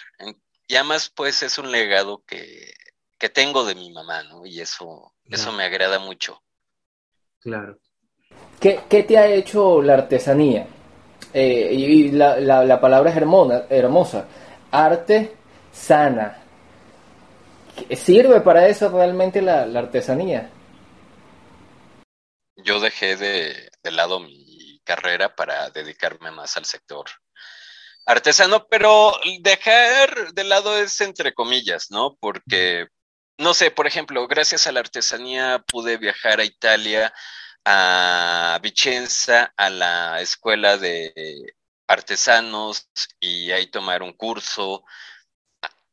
Y 0.68 0.76
además, 0.76 1.12
pues 1.16 1.44
es 1.44 1.58
un 1.60 1.72
legado 1.72 2.24
que, 2.26 2.74
tengo 3.34 3.64
de 3.64 3.76
mi 3.76 3.92
mamá, 3.92 4.24
¿no? 4.24 4.48
Y 4.48 4.60
eso, 4.60 5.14
eso 5.26 5.52
me 5.52 5.64
agrada 5.64 6.00
mucho. 6.00 6.42
Claro. 7.40 7.78
¿Qué, 8.60 9.04
te 9.04 9.18
ha 9.18 9.28
hecho 9.28 9.84
la 9.84 9.94
artesanía? 9.94 10.66
Eh, 11.32 11.70
y 11.72 12.12
la, 12.12 12.82
palabra 12.82 13.12
es 13.12 13.18
hermosa. 13.70 14.28
Arte 14.72 15.36
sana. 15.72 16.40
¿Sirve 17.96 18.42
para 18.42 18.68
eso 18.68 18.90
realmente 18.90 19.44
la, 19.44 19.62
artesanía? 19.64 20.50
Yo 22.56 22.80
dejé 22.80 23.16
de, 23.16 23.70
de 23.84 23.92
lado 23.92 24.20
mi 24.20 24.41
carrera 24.92 25.34
para 25.34 25.70
dedicarme 25.70 26.32
más 26.32 26.58
al 26.58 26.66
sector 26.66 27.06
artesano, 28.06 28.68
pero 28.68 29.14
dejar 29.40 30.34
de 30.34 30.44
lado 30.44 30.78
es 30.78 31.00
entre 31.00 31.34
comillas, 31.34 31.92
¿no? 31.92 32.18
Porque, 32.20 32.88
no 33.38 33.54
sé, 33.54 33.72
por 33.72 33.88
ejemplo, 33.88 34.28
gracias 34.28 34.68
a 34.68 34.74
la 34.74 34.82
artesanía 34.82 35.64
pude 35.66 35.96
viajar 35.96 36.42
a 36.42 36.44
Italia, 36.44 37.14
a 37.64 38.60
Vicenza, 38.62 39.54
a 39.56 39.70
la 39.70 40.20
escuela 40.20 40.78
de 40.78 41.14
artesanos 41.88 42.90
y 43.20 43.52
ahí 43.52 43.68
tomar 43.68 44.04
un 44.04 44.12
curso. 44.12 44.84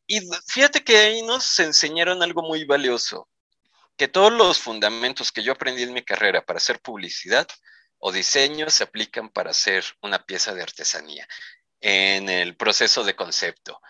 Y 0.09 0.21
fíjate 0.49 0.83
que 0.83 0.97
ahí 0.97 1.23
nos 1.23 1.61
enseñaron 1.61 2.21
algo 2.21 2.43
muy 2.43 2.65
valioso, 2.65 3.29
que 3.97 4.09
todos 4.09 4.33
los 4.33 4.59
fundamentos 4.59 5.31
que 5.31 5.45
yo 5.45 5.53
aprendí 5.53 5.85
en 5.85 5.93
mi 5.93 6.03
carrera 6.03 6.45
para 6.45 6.57
hacer 6.57 6.81
publicidad, 6.81 7.47
o 7.99 8.13
diseños 8.13 8.75
se 8.75 8.85
aplican 8.85 9.29
para 9.29 9.51
hacer 9.51 9.85
una 10.03 10.25
pieza 10.25 10.55
de 10.55 10.63
artesanía 10.63 11.27
en 11.81 12.29
el 12.29 12.57
proceso 12.57 13.05
de 13.05 13.17
concepto. 13.17 13.81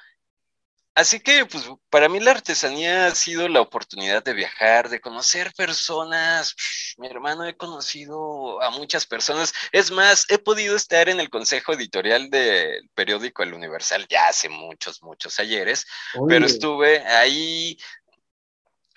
Así 0.98 1.20
que, 1.20 1.46
pues, 1.46 1.64
para 1.90 2.08
mí 2.08 2.18
la 2.18 2.32
artesanía 2.32 3.06
ha 3.06 3.14
sido 3.14 3.48
la 3.48 3.60
oportunidad 3.60 4.24
de 4.24 4.34
viajar, 4.34 4.88
de 4.88 5.00
conocer 5.00 5.52
personas. 5.56 6.56
Mi 6.96 7.06
hermano, 7.06 7.46
he 7.46 7.56
conocido 7.56 8.60
a 8.60 8.70
muchas 8.70 9.06
personas. 9.06 9.52
Es 9.70 9.92
más, 9.92 10.26
he 10.28 10.38
podido 10.38 10.74
estar 10.74 11.08
en 11.08 11.20
el 11.20 11.30
consejo 11.30 11.72
editorial 11.72 12.30
del 12.30 12.90
periódico 12.96 13.44
El 13.44 13.54
Universal 13.54 14.08
ya 14.10 14.26
hace 14.26 14.48
muchos, 14.48 15.00
muchos 15.00 15.38
ayeres, 15.38 15.86
pero 16.26 16.44
estuve 16.44 17.06
ahí. 17.06 17.78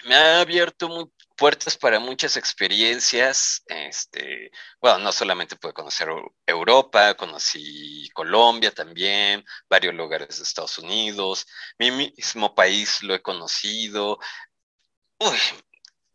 Me 0.06 0.16
ha 0.16 0.42
abierto 0.42 0.90
muy, 0.90 1.06
puertas 1.36 1.78
para 1.78 2.00
muchas 2.00 2.38
experiencias. 2.38 3.64
Este, 3.68 4.52
bueno, 4.82 5.00
no 5.00 5.12
solamente 5.12 5.56
pude 5.56 5.74
conocer 5.74 6.10
Europa, 6.46 7.16
conocí 7.16 8.10
Colombia 8.14 8.74
también, 8.74 9.44
varios 9.70 9.94
lugares 9.96 10.38
de 10.38 10.44
Estados 10.44 10.78
Unidos, 10.80 11.48
mi 11.80 11.92
mismo 11.92 12.56
país 12.56 13.04
lo 13.04 13.14
he 13.16 13.22
conocido. 13.22 14.20
Uy, 15.20 15.38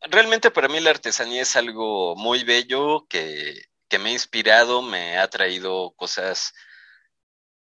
realmente 0.03 0.51
para 0.51 0.69
mí 0.69 0.81
la 0.81 0.91
artesanía 0.91 1.43
es 1.43 1.57
algo 1.57 2.17
muy 2.17 2.45
bello 2.45 3.07
que, 3.09 3.63
me 3.99 4.11
ha 4.11 4.13
inspirado, 4.13 4.83
me 4.83 5.19
ha 5.19 5.29
traído 5.31 5.95
cosas, 5.97 6.53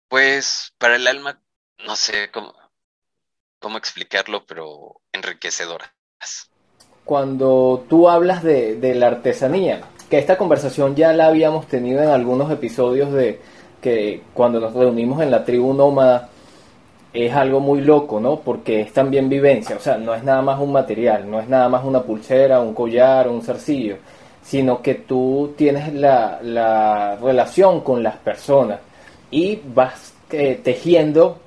pues, 0.08 0.74
para 0.78 0.96
el 0.96 1.08
alma, 1.08 1.42
no 1.80 1.96
sé 1.96 2.32
cómo 2.32 3.78
explicarlo, 3.78 4.46
pero 4.46 5.02
enriquecedoras 5.12 5.92
cuando 7.12 7.84
tú 7.90 8.08
hablas 8.08 8.42
de, 8.42 8.96
la 8.96 9.08
artesanía, 9.08 9.82
que 10.10 10.18
esta 10.18 10.38
conversación 10.38 10.96
ya 10.96 11.12
la 11.12 11.28
habíamos 11.28 11.68
tenido 11.68 12.02
en 12.02 12.08
algunos 12.08 12.50
episodios 12.50 13.12
de 13.12 13.38
que 13.82 14.22
cuando 14.34 14.62
nos 14.62 14.74
reunimos 14.74 15.22
en 15.22 15.30
la 15.30 15.44
tribu 15.44 15.74
nómada, 15.74 16.30
es 17.12 17.34
algo 17.34 17.60
muy 17.60 17.82
loco, 17.82 18.22
¿no? 18.22 18.40
Porque 18.40 18.80
es 18.80 18.94
también 18.94 19.28
vivencia, 19.28 19.76
o 19.76 19.80
sea, 19.82 19.98
no 19.98 20.16
es 20.16 20.24
nada 20.24 20.42
más 20.42 20.62
un 20.62 20.72
material, 20.72 21.30
no 21.30 21.42
es 21.42 21.50
nada 21.50 21.68
más 21.68 21.84
una 21.84 22.02
pulsera, 22.02 22.62
un 22.62 22.74
collar, 22.74 23.28
un 23.28 23.42
zarcillo, 23.42 23.98
sino 24.42 24.82
que 24.82 24.96
tú 24.96 25.54
tienes 25.58 25.94
la, 25.94 27.18
relación 27.22 27.82
con 27.82 28.04
las 28.04 28.16
personas 28.16 28.80
y 29.32 29.60
vas 29.76 30.14
eh, 30.32 30.62
tejiendo, 30.64 31.40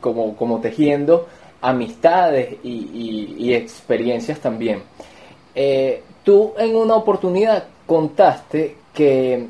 como, 0.00 0.34
como 0.36 0.58
tejiendo, 0.62 1.26
amistades 1.60 2.56
y, 2.62 3.52
experiencias 3.54 4.40
también. 4.40 4.82
Eh, 5.54 6.02
tú 6.22 6.54
en 6.58 6.76
una 6.76 6.94
oportunidad 6.94 7.64
contaste 7.86 8.76
que 8.92 9.46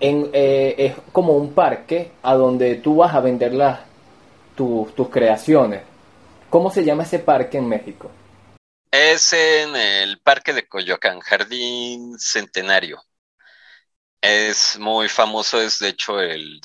eh, 0.00 0.74
es 0.78 0.94
como 1.12 1.34
un 1.36 1.52
parque 1.52 2.12
a 2.22 2.34
donde 2.34 2.76
tú 2.76 2.96
vas 2.96 3.14
a 3.14 3.20
vender 3.20 3.52
las, 3.54 3.80
tus 4.56 5.08
creaciones. 5.10 5.82
¿Cómo 6.48 6.70
se 6.70 6.84
llama 6.84 7.04
ese 7.04 7.18
parque 7.18 7.58
en 7.58 7.68
México? 7.68 8.10
Es 8.90 9.32
en 9.32 9.76
el 9.76 10.18
Parque 10.18 10.52
de 10.52 10.66
Coyoacán, 10.66 11.20
Jardín 11.20 12.18
Centenario. 12.18 13.00
Es 14.20 14.78
muy 14.78 15.08
famoso, 15.08 15.60
es 15.60 15.78
de 15.78 15.90
hecho 15.90 16.20
el, 16.20 16.60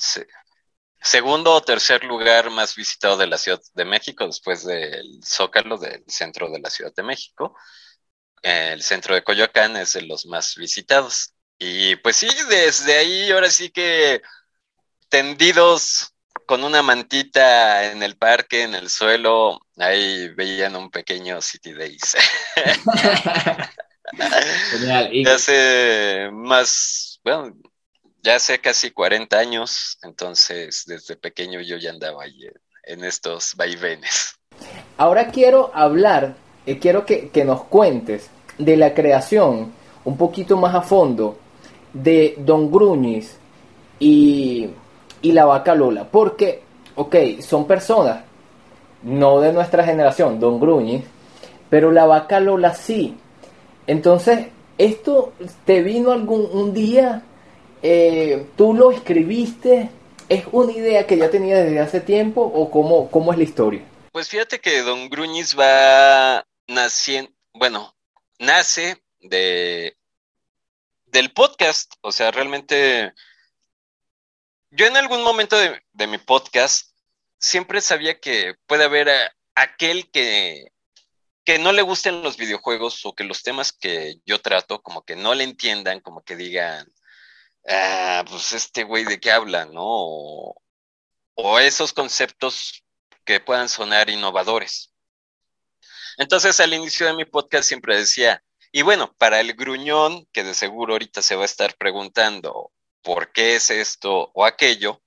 segundo 1.00 1.52
o 1.52 1.62
tercer 1.62 2.04
lugar 2.04 2.50
más 2.50 2.74
visitado 2.74 3.16
de 3.16 3.26
la 3.26 3.38
Ciudad 3.38 3.60
de 3.74 3.84
México, 3.84 4.26
después 4.26 4.64
del 4.64 5.20
Zócalo 5.24 5.78
del 5.78 6.04
centro 6.06 6.50
de 6.50 6.60
la 6.60 6.70
Ciudad 6.70 6.92
de 6.94 7.02
México. 7.02 7.56
El 8.42 8.82
centro 8.82 9.14
de 9.14 9.24
Coyoacán 9.24 9.76
es 9.76 9.94
de 9.94 10.02
los 10.02 10.26
más 10.26 10.54
visitados. 10.56 11.34
Y 11.58 11.96
pues 11.96 12.16
sí, 12.16 12.28
desde 12.48 12.96
ahí 12.96 13.30
ahora 13.30 13.50
sí 13.50 13.70
que 13.70 14.22
tendidos 15.08 16.12
con 16.46 16.62
una 16.64 16.82
mantita 16.82 17.90
en 17.90 18.02
el 18.02 18.16
parque, 18.16 18.62
en 18.62 18.74
el 18.74 18.88
suelo, 18.88 19.60
ahí 19.78 20.28
veían 20.28 20.76
un 20.76 20.90
pequeño 20.90 21.40
City 21.40 21.72
Days. 21.72 22.16
Genial. 24.70 25.08
Y... 25.12 25.26
Hace 25.26 26.30
más, 26.32 27.20
bueno, 27.24 27.56
ya 28.26 28.34
hace 28.34 28.58
casi 28.58 28.90
40 28.90 29.38
años, 29.38 29.98
entonces 30.02 30.82
desde 30.88 31.14
pequeño 31.14 31.60
yo 31.60 31.76
ya 31.76 31.90
andaba 31.90 32.24
en, 32.82 33.04
estos 33.04 33.54
vaivenes. 33.54 34.36
Ahora 34.96 35.28
quiero 35.30 35.70
hablar, 35.72 36.34
eh, 36.66 36.80
quiero 36.80 37.06
que, 37.06 37.30
nos 37.44 37.62
cuentes 37.66 38.28
de 38.58 38.76
la 38.76 38.94
creación 38.94 39.72
un 40.04 40.16
poquito 40.16 40.56
más 40.56 40.74
a 40.74 40.82
fondo 40.82 41.38
de 41.92 42.34
Don 42.38 42.68
Gruñis 42.68 43.36
y, 44.00 44.70
y 45.22 45.30
la 45.30 45.44
vaca 45.44 45.76
Lola, 45.76 46.08
porque, 46.10 46.64
ok, 46.96 47.14
son 47.40 47.68
personas, 47.68 48.24
no 49.04 49.38
de 49.40 49.52
nuestra 49.52 49.84
generación, 49.84 50.40
Don 50.40 50.58
Gruñis, 50.58 51.04
pero 51.70 51.92
la 51.92 52.06
vaca 52.06 52.40
Lola 52.40 52.74
sí. 52.74 53.16
Entonces, 53.86 54.48
¿esto 54.78 55.32
te 55.64 55.80
vino 55.82 56.10
algún 56.10 56.48
un 56.52 56.74
día 56.74 57.22
eh, 57.82 58.46
tú 58.56 58.74
lo 58.74 58.90
escribiste, 58.90 59.90
¿es 60.28 60.44
una 60.52 60.72
idea 60.72 61.06
que 61.06 61.16
ya 61.16 61.30
tenía 61.30 61.56
desde 61.56 61.80
hace 61.80 62.00
tiempo 62.00 62.42
o 62.42 62.70
cómo, 62.70 63.10
cómo 63.10 63.32
es 63.32 63.38
la 63.38 63.44
historia? 63.44 63.82
Pues 64.12 64.28
fíjate 64.28 64.60
que 64.60 64.82
Don 64.82 65.08
Gruñis 65.08 65.58
va 65.58 66.46
naciendo, 66.66 67.30
bueno, 67.52 67.94
nace 68.38 69.02
de 69.20 69.96
del 71.06 71.32
podcast, 71.32 71.94
o 72.02 72.12
sea, 72.12 72.30
realmente 72.30 73.12
yo 74.70 74.86
en 74.86 74.96
algún 74.96 75.22
momento 75.22 75.56
de, 75.56 76.06
mi 76.06 76.18
podcast 76.18 76.90
siempre 77.38 77.80
sabía 77.80 78.20
que 78.20 78.54
puede 78.66 78.84
haber 78.84 79.08
aquel 79.54 80.10
que, 80.10 80.72
que 81.44 81.58
no 81.58 81.72
le 81.72 81.82
gusten 81.82 82.22
los 82.22 82.36
videojuegos 82.36 83.06
o 83.06 83.14
que 83.14 83.24
los 83.24 83.42
temas 83.42 83.72
que 83.72 84.16
yo 84.26 84.40
trato 84.40 84.82
como 84.82 85.04
que 85.04 85.16
no 85.16 85.34
le 85.34 85.44
entiendan, 85.44 86.00
como 86.00 86.22
que 86.22 86.36
digan, 86.36 86.86
ah, 87.68 88.24
pues 88.28 88.52
este 88.52 88.84
güey 88.84 89.04
de 89.04 89.20
qué 89.20 89.30
habla, 89.30 89.66
¿no? 89.66 89.84
O, 91.34 91.58
esos 91.60 91.92
conceptos 91.92 92.84
que 93.24 93.40
puedan 93.40 93.68
sonar 93.68 94.08
innovadores. 94.10 94.92
Entonces 96.18 96.58
al 96.60 96.72
inicio 96.72 97.06
de 97.06 97.14
mi 97.14 97.24
podcast 97.24 97.68
siempre 97.68 97.96
decía, 97.96 98.42
y 98.72 98.82
bueno, 98.82 99.14
para 99.18 99.40
el 99.40 99.54
gruñón, 99.54 100.26
que 100.32 100.44
de 100.44 100.54
seguro 100.54 100.94
ahorita 100.94 101.22
se 101.22 101.36
va 101.36 101.42
a 101.42 101.46
estar 101.46 101.76
preguntando 101.76 102.72
por 103.02 103.32
qué 103.32 103.56
es 103.56 103.70
esto 103.70 104.30
o 104.34 104.44
aquello, 104.44 105.02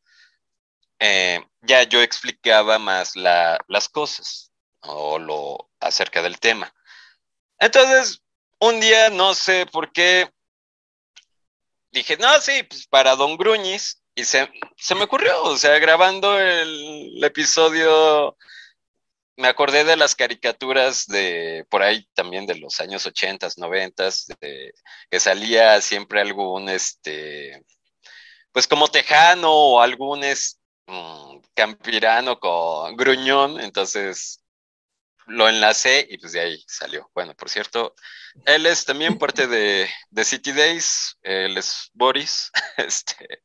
eh, 1.00 1.44
ya 1.62 1.84
yo 1.84 2.02
explicaba 2.02 2.78
más 2.78 3.16
las 3.16 3.90
cosas 3.90 4.52
o 4.82 5.20
lo 5.20 5.70
acerca 5.80 6.22
del 6.22 6.40
tema. 6.40 6.74
Entonces, 7.58 8.22
un 8.60 8.80
día, 8.80 9.10
no 9.10 9.34
sé 9.34 9.66
por 9.66 9.92
qué, 9.92 10.32
dije, 11.92 12.18
no, 12.18 12.40
sí, 12.42 12.64
pues 12.64 12.88
para 12.88 13.16
Don 13.16 13.38
Gruñis, 13.38 14.02
y 14.16 14.26
se, 14.26 14.50
se 14.78 14.96
me 14.96 15.04
ocurrió, 15.04 15.44
o 15.44 15.58
sea, 15.58 15.80
grabando 15.80 16.40
el, 16.40 17.24
episodio, 17.24 18.38
me 19.38 19.48
acordé 19.48 19.84
de 19.84 19.96
las 19.96 20.16
caricaturas 20.16 21.06
de 21.08 21.66
por 21.70 21.84
ahí 21.84 22.08
también 22.14 22.46
de 22.46 22.56
los 22.56 22.80
años 22.82 23.06
80, 23.06 23.50
90, 23.58 24.10
de, 24.42 24.74
que 25.10 25.20
salía 25.20 25.82
siempre 25.82 26.22
algún, 26.22 26.70
este, 26.70 27.64
pues 28.52 28.68
como 28.68 28.88
tejano 28.90 29.52
o 29.52 29.82
algún, 29.82 30.24
este, 30.24 30.60
campirano 31.54 32.40
con 32.40 32.96
gruñón, 32.96 33.60
entonces 33.60 34.44
lo 35.30 35.48
enlacé 35.48 36.06
y 36.10 36.18
pues 36.18 36.34
de 36.34 36.42
ahí 36.42 36.64
salió. 36.68 37.10
Bueno, 37.14 37.34
por 37.36 37.50
cierto, 37.50 37.96
él 38.46 38.66
es 38.66 38.86
también 38.86 39.18
parte 39.18 39.48
de, 39.48 39.88
de 40.10 40.24
City 40.24 40.52
Days, 40.52 41.18
él 41.24 41.58
es 41.58 41.90
Boris, 41.94 42.52
este, 42.78 43.44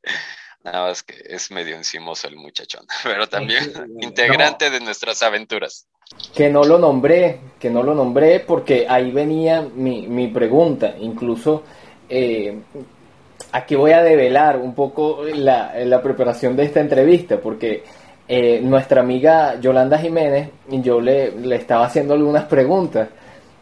nada 0.63 0.89
más 0.89 1.03
que 1.03 1.15
es 1.27 1.51
medio 1.51 1.77
encimoso 1.77 2.27
el 2.27 2.37
muchachón, 2.37 2.87
pero 3.05 3.29
también 3.29 3.73
integrante 4.01 4.71
de 4.71 4.81
nuestras 4.81 5.23
aventuras. 5.23 5.87
Que 6.35 6.51
no 6.51 6.65
lo 6.65 6.79
nombré, 6.79 7.41
que 7.59 7.71
no 7.71 7.83
lo 7.83 7.95
nombré 7.95 8.41
porque 8.41 8.87
ahí 8.89 9.11
venía 9.11 9.63
mi, 9.63 10.07
mi 10.07 10.29
pregunta, 10.29 10.95
incluso 10.99 11.65
eh, 12.09 12.61
aquí 13.53 13.75
voy 13.75 13.93
a 13.93 14.03
develar 14.03 14.59
un 14.59 14.75
poco 14.75 15.25
la, 15.25 15.75
la 15.85 16.03
preparación 16.03 16.57
de 16.57 16.65
esta 16.65 16.81
entrevista, 16.81 17.41
porque 17.41 17.85
eh, 18.29 18.61
nuestra 18.63 19.01
amiga 19.01 19.61
Yolanda 19.61 19.99
Jiménez, 19.99 20.51
yo 20.69 21.01
le, 21.01 21.33
le, 21.33 21.57
estaba 21.57 21.87
haciendo 21.87 22.15
algunas 22.15 22.45
preguntas, 22.45 23.09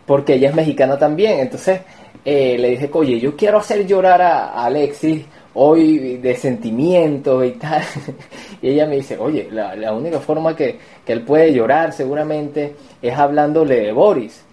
porque 0.07 0.35
ella 0.35 0.51
es 0.51 0.55
mexicana 0.55 0.99
también, 0.99 1.41
entonces 1.41 1.81
eh, 2.25 2.57
le 2.59 2.69
dije, 2.71 2.89
oye, 2.93 3.19
yo 3.19 3.37
quiero 3.37 3.59
hacer 3.59 3.87
llorar 3.87 4.23
a, 4.23 4.65
Alexis 4.65 5.25
hoy 5.55 6.19
de 6.19 6.37
sentimientos 6.37 7.45
y 7.45 7.53
tal. 7.53 7.83
y 8.63 8.71
ella 8.71 8.87
me 8.87 8.97
dice, 8.97 9.19
oye, 9.19 9.49
la, 9.51 9.75
la 9.75 9.93
única 9.93 10.21
forma 10.21 10.55
que, 10.55 10.79
que, 11.05 11.13
él 11.13 11.23
puede 11.23 11.53
llorar 11.53 11.93
seguramente 11.93 12.77
es 13.03 13.19
hablándole 13.19 13.81
de 13.81 13.93
Boris. 13.93 14.45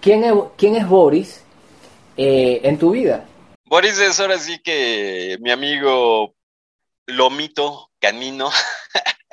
¿Quién 0.00 0.24
es, 0.24 0.34
quién 0.58 0.76
es 0.76 0.86
Boris 0.86 1.42
eh, 2.16 2.60
en 2.62 2.78
tu 2.78 2.90
vida? 2.90 3.24
Boris 3.64 3.98
es 3.98 4.20
ahora 4.20 4.38
sí 4.38 4.58
que 4.62 5.38
mi 5.40 5.50
amigo 5.50 6.34
Lomito 7.06 7.90
Canino, 7.98 8.50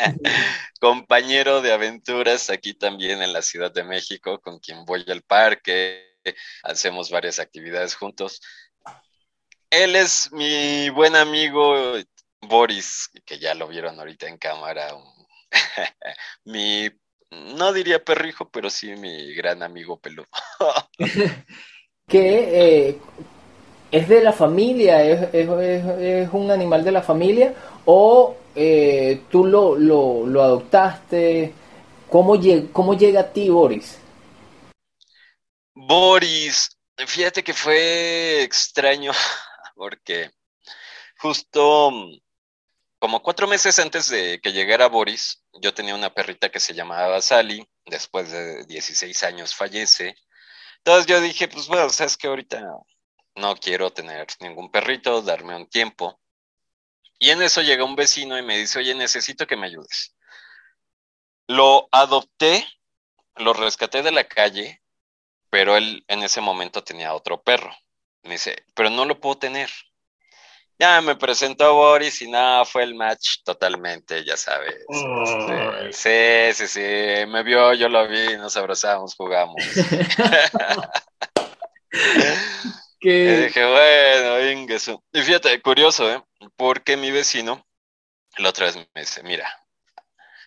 compañero 0.79 1.61
de 1.61 1.71
aventuras 1.71 2.49
aquí 2.49 2.73
también 2.73 3.21
en 3.21 3.33
la 3.33 3.41
Ciudad 3.41 3.71
de 3.71 3.83
México, 3.83 4.39
con 4.39 4.59
quien 4.59 4.85
voy 4.85 5.05
al 5.07 5.21
parque, 5.21 6.17
hacemos 6.63 7.09
varias 7.09 7.39
actividades 7.39 7.95
juntos. 7.95 8.41
Él 9.69 9.95
es 9.95 10.31
mi 10.31 10.89
buen 10.89 11.15
amigo 11.15 11.95
Boris, 12.41 13.09
que 13.25 13.39
ya 13.39 13.53
lo 13.53 13.67
vieron 13.67 13.99
ahorita 13.99 14.27
en 14.27 14.37
cámara, 14.37 14.93
mi, 16.43 16.89
no 17.29 17.71
diría 17.71 18.03
perrijo, 18.03 18.49
pero 18.49 18.69
sí 18.69 18.95
mi 18.95 19.33
gran 19.33 19.63
amigo 19.63 19.99
peludo. 19.99 20.27
que 22.07 22.89
eh, 22.89 22.99
¿Es 23.91 24.07
de 24.07 24.21
la 24.23 24.31
familia? 24.31 25.03
¿Es, 25.03 26.29
un 26.31 26.49
animal 26.49 26.83
de 26.85 26.91
la 26.93 27.01
familia? 27.01 27.53
¿O 27.85 28.35
eh, 28.55 29.23
tú 29.29 29.45
lo, 29.45 29.75
lo, 29.75 30.41
adoptaste? 30.41 31.53
¿Cómo, 32.09 32.39
¿Cómo 32.71 32.93
llega 32.95 33.21
a 33.21 33.31
ti, 33.33 33.49
Boris? 33.49 33.97
Boris, 35.73 36.77
fíjate 36.97 37.43
que 37.43 37.53
fue 37.53 38.43
extraño 38.43 39.11
porque 39.75 40.29
justo 41.17 41.91
como 42.99 43.23
cuatro 43.23 43.47
meses 43.47 43.79
antes 43.79 44.09
de 44.09 44.39
que 44.43 44.53
llegara 44.53 44.87
Boris, 44.87 45.43
yo 45.53 45.73
tenía 45.73 45.95
una 45.95 46.13
perrita 46.13 46.49
que 46.49 46.59
se 46.59 46.75
llamaba 46.75 47.19
Sally, 47.19 47.67
después 47.85 48.31
de 48.31 48.63
16 48.65 49.23
años 49.23 49.55
fallece. 49.55 50.15
Entonces 50.77 51.07
yo 51.07 51.19
dije, 51.19 51.47
pues 51.47 51.67
bueno, 51.67 51.89
sabes 51.89 52.15
que 52.15 52.27
ahorita 52.27 52.63
no 53.35 53.55
quiero 53.55 53.91
tener 53.91 54.27
ningún 54.39 54.69
perrito, 54.69 55.21
darme 55.23 55.55
un 55.55 55.67
tiempo. 55.67 56.19
Y 57.21 57.29
en 57.29 57.41
eso 57.43 57.61
llega 57.61 57.83
un 57.83 57.95
vecino 57.95 58.35
y 58.35 58.41
me 58.41 58.57
dice, 58.57 58.79
oye, 58.79 58.95
necesito 58.95 59.45
que 59.45 59.55
me 59.55 59.67
ayudes. 59.67 60.15
Lo 61.47 61.87
adopté, 61.91 62.67
lo 63.35 63.53
rescaté 63.53 64.01
de 64.01 64.11
la 64.11 64.23
calle, 64.23 64.81
pero 65.51 65.77
él 65.77 66.03
en 66.07 66.23
ese 66.23 66.41
momento 66.41 66.83
tenía 66.83 67.13
otro 67.13 67.39
perro. 67.43 67.71
Me 68.23 68.31
dice, 68.31 68.65
pero 68.73 68.89
no 68.89 69.05
lo 69.05 69.19
puedo 69.19 69.37
tener. 69.37 69.69
Ya 70.79 70.99
me 71.01 71.15
presentó 71.15 71.65
a 71.65 71.71
Boris 71.71 72.23
y 72.23 72.27
nada, 72.27 72.65
fue 72.65 72.81
el 72.81 72.95
match 72.95 73.43
totalmente, 73.43 74.25
ya 74.25 74.35
sabes. 74.35 74.77
Este, 75.89 76.53
sí, 76.53 76.65
sí, 76.65 76.67
sí, 76.67 77.25
me 77.27 77.43
vio, 77.43 77.75
yo 77.75 77.87
lo 77.87 78.07
vi, 78.07 78.35
nos 78.37 78.57
abrazamos, 78.57 79.13
jugamos. 79.15 79.61
Que... 82.99 83.47
dije, 83.47 83.65
bueno, 83.65 84.37
eso. 84.75 85.03
Y 85.11 85.21
fíjate, 85.21 85.59
curioso, 85.63 86.09
¿eh? 86.09 86.23
Porque 86.55 86.97
mi 86.97 87.11
vecino 87.11 87.65
la 88.37 88.49
otra 88.49 88.65
vez 88.65 88.75
me 88.75 89.01
dice, 89.01 89.23
mira, 89.23 89.47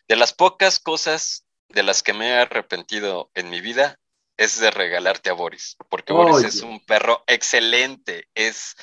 de 0.09 0.17
las 0.17 0.33
pocas 0.33 0.79
cosas 0.79 1.47
de 1.69 1.83
las 1.83 2.03
que 2.03 2.13
me 2.13 2.31
he 2.31 2.39
arrepentido 2.39 3.31
en 3.35 3.51
mi 3.51 3.61
vida 3.61 3.99
es 4.37 4.59
de 4.59 4.71
regalarte 4.71 5.31
a 5.31 5.35
Boris, 5.35 5.77
porque 5.89 6.13
Boris 6.13 6.45
es 6.45 6.63
un 6.63 6.85
perro 6.85 7.23
excelente, 7.27 8.29
es, 8.35 8.75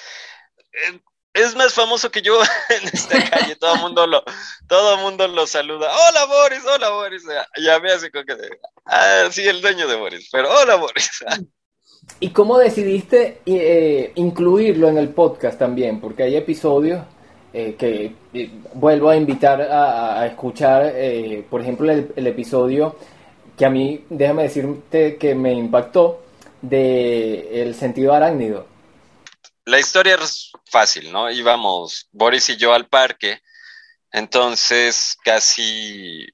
es 1.33 1.55
más 1.55 1.73
famoso 1.73 2.09
que 2.09 2.21
yo 2.21 2.39
en 2.69 2.87
esta 2.87 3.29
calle, 3.29 3.55
todo 3.57 3.75
el 3.75 3.81
mundo 3.81 4.07
lo, 4.07 4.23
todo 4.67 4.97
mundo 4.97 5.27
lo 5.27 5.45
saluda, 5.45 5.93
hola 5.93 6.25
Boris, 6.25 6.63
hola 6.65 6.89
Boris, 6.89 7.23
ya 7.57 7.79
ve 7.79 7.91
así 7.91 8.09
como 8.11 8.23
que, 8.23 8.35
ah, 8.85 9.27
sí, 9.31 9.45
el 9.47 9.61
dueño 9.61 9.87
de 9.87 9.95
Boris, 9.95 10.29
pero 10.31 10.49
hola 10.49 10.75
Boris. 10.75 11.23
¿Y 12.19 12.29
cómo 12.29 12.57
decidiste 12.57 13.41
eh, 13.45 14.11
incluirlo 14.15 14.89
en 14.89 14.97
el 14.97 15.09
podcast 15.09 15.57
también? 15.57 15.99
Porque 15.99 16.23
hay 16.23 16.35
episodios 16.35 17.03
eh, 17.53 17.75
que 17.77 18.15
eh, 18.33 18.51
vuelvo 18.73 19.09
a 19.09 19.15
invitar 19.15 19.61
a, 19.61 20.25
escuchar, 20.27 20.93
por 21.49 21.61
ejemplo, 21.61 21.91
el, 21.91 22.27
episodio 22.27 22.95
que 23.57 23.65
a 23.65 23.69
mí, 23.69 24.05
déjame 24.09 24.43
decirte 24.43 25.17
que 25.17 25.35
me 25.35 25.53
impactó, 25.53 26.23
de 26.61 27.63
El 27.63 27.73
sentido 27.73 28.13
arácnido. 28.13 28.67
La 29.65 29.79
historia 29.79 30.15
es 30.21 30.51
fácil, 30.65 31.11
¿no? 31.11 31.29
Íbamos 31.31 32.07
Boris 32.11 32.49
y 32.49 32.57
yo 32.57 32.73
al 32.73 32.87
parque, 32.87 33.39
entonces 34.11 35.17
casi 35.23 36.27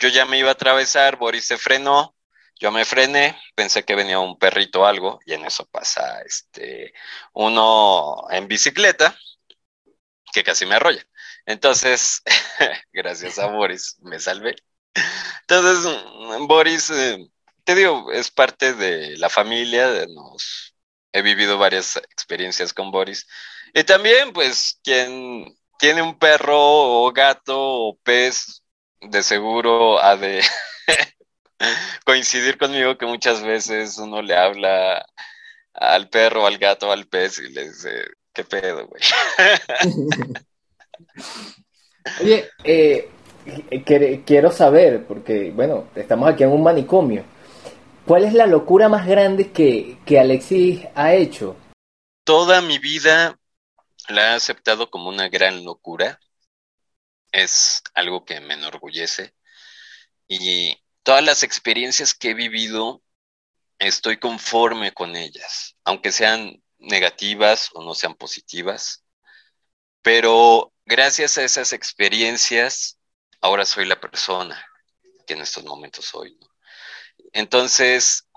yo 0.00 0.08
ya 0.08 0.24
me 0.26 0.38
iba 0.38 0.50
a 0.50 0.52
atravesar, 0.52 1.16
Boris 1.16 1.46
se 1.46 1.58
frenó, 1.58 2.14
yo 2.58 2.70
me 2.70 2.84
frené, 2.84 3.36
pensé 3.54 3.84
que 3.84 3.94
venía 3.94 4.18
un 4.18 4.38
perrito 4.38 4.82
o 4.82 4.86
algo, 4.86 5.20
y 5.26 5.34
en 5.34 5.44
eso 5.44 5.66
pasa 5.66 6.20
este 6.22 6.92
uno 7.32 8.26
en 8.30 8.48
bicicleta 8.48 9.16
que 10.32 10.44
casi 10.44 10.66
me 10.66 10.76
arrolla. 10.76 11.04
Entonces, 11.46 12.22
gracias 12.92 13.38
a 13.38 13.46
Boris, 13.48 13.96
me 14.00 14.18
salvé. 14.20 14.56
Entonces, 15.42 15.90
Boris, 16.46 16.90
eh, 16.90 17.18
te 17.64 17.74
digo, 17.74 18.12
es 18.12 18.30
parte 18.30 18.74
de 18.74 19.16
la 19.16 19.30
familia, 19.30 20.06
nos, 20.08 20.74
he 21.12 21.22
vivido 21.22 21.58
varias 21.58 21.96
experiencias 21.96 22.72
con 22.72 22.90
Boris. 22.90 23.26
Y 23.74 23.84
también, 23.84 24.32
pues, 24.32 24.80
quien 24.82 25.56
tiene 25.78 26.02
un 26.02 26.18
perro 26.18 26.58
o 26.58 27.12
gato 27.12 27.56
o 27.58 27.98
pez, 28.02 28.62
de 29.00 29.22
seguro 29.22 30.00
ha 30.00 30.16
de 30.16 30.42
coincidir 32.04 32.58
conmigo 32.58 32.96
que 32.96 33.06
muchas 33.06 33.42
veces 33.42 33.98
uno 33.98 34.22
le 34.22 34.36
habla 34.36 35.06
al 35.74 36.08
perro, 36.08 36.46
al 36.46 36.58
gato, 36.58 36.90
al 36.90 37.06
pez 37.06 37.38
y 37.38 37.48
le 37.50 37.68
dice, 37.68 38.04
¿qué 38.32 38.44
pedo, 38.44 38.86
güey? 38.86 39.02
Oye, 42.22 42.48
eh, 42.64 43.10
quiero 44.24 44.50
saber, 44.50 45.06
porque, 45.06 45.50
bueno, 45.50 45.88
estamos 45.94 46.28
aquí 46.28 46.42
en 46.42 46.50
un 46.50 46.62
manicomio. 46.62 47.24
¿Cuál 48.06 48.24
es 48.24 48.32
la 48.32 48.46
locura 48.46 48.88
más 48.88 49.06
grande 49.06 49.52
que, 49.52 49.98
que 50.06 50.18
Alexis 50.18 50.80
ha 50.94 51.14
hecho? 51.14 51.56
Toda 52.24 52.62
mi 52.62 52.78
vida 52.78 53.38
la 54.08 54.32
he 54.32 54.34
aceptado 54.34 54.90
como 54.90 55.10
una 55.10 55.28
gran 55.28 55.64
locura. 55.64 56.18
Es 57.30 57.82
algo 57.94 58.24
que 58.24 58.40
me 58.40 58.54
enorgullece. 58.54 59.34
Y 60.26 60.78
todas 61.08 61.24
las 61.24 61.42
experiencias 61.42 62.12
que 62.12 62.32
he 62.32 62.34
vivido, 62.34 63.02
estoy 63.78 64.18
conforme 64.18 64.92
con 64.92 65.16
ellas, 65.16 65.74
aunque 65.82 66.12
sean 66.12 66.62
negativas 66.76 67.70
o 67.72 67.82
no 67.82 67.94
sean 67.94 68.14
positivas. 68.14 69.06
Pero 70.02 70.70
gracias 70.84 71.38
a 71.38 71.44
esas 71.44 71.72
experiencias, 71.72 72.98
ahora 73.40 73.64
soy 73.64 73.86
la 73.86 73.98
persona 73.98 74.62
que 75.26 75.32
en 75.32 75.40
estos 75.40 75.64
momentos 75.64 76.04
soy. 76.04 76.38
Entonces, 77.32 78.28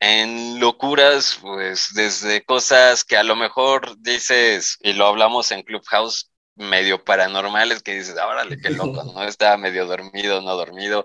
en 0.00 0.58
locuras, 0.58 1.38
pues 1.40 1.90
desde 1.94 2.44
cosas 2.44 3.04
que 3.04 3.16
a 3.16 3.22
lo 3.22 3.36
mejor 3.36 3.96
dices, 4.00 4.76
y 4.80 4.92
lo 4.92 5.06
hablamos 5.06 5.52
en 5.52 5.62
Clubhouse, 5.62 6.32
medio 6.56 7.04
paranormales, 7.04 7.82
que 7.82 7.94
dices, 7.94 8.16
órale, 8.16 8.58
qué 8.58 8.70
loco, 8.70 9.04
¿no? 9.04 9.22
Estaba 9.22 9.56
medio 9.56 9.86
dormido, 9.86 10.40
no 10.40 10.56
dormido. 10.56 11.04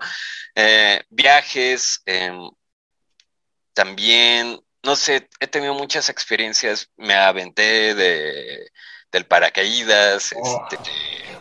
Eh, 0.55 1.01
viajes, 1.09 2.01
em, 2.05 2.49
también, 3.73 4.59
no 4.83 4.95
sé, 4.95 5.29
he 5.39 5.47
tenido 5.47 5.73
muchas 5.73 6.09
experiencias, 6.09 6.89
me 6.97 7.13
aventé 7.13 7.93
de, 7.93 8.71
del 9.11 9.25
paracaídas. 9.25 10.33
Oh. 10.35 10.67
Este, 10.69 10.91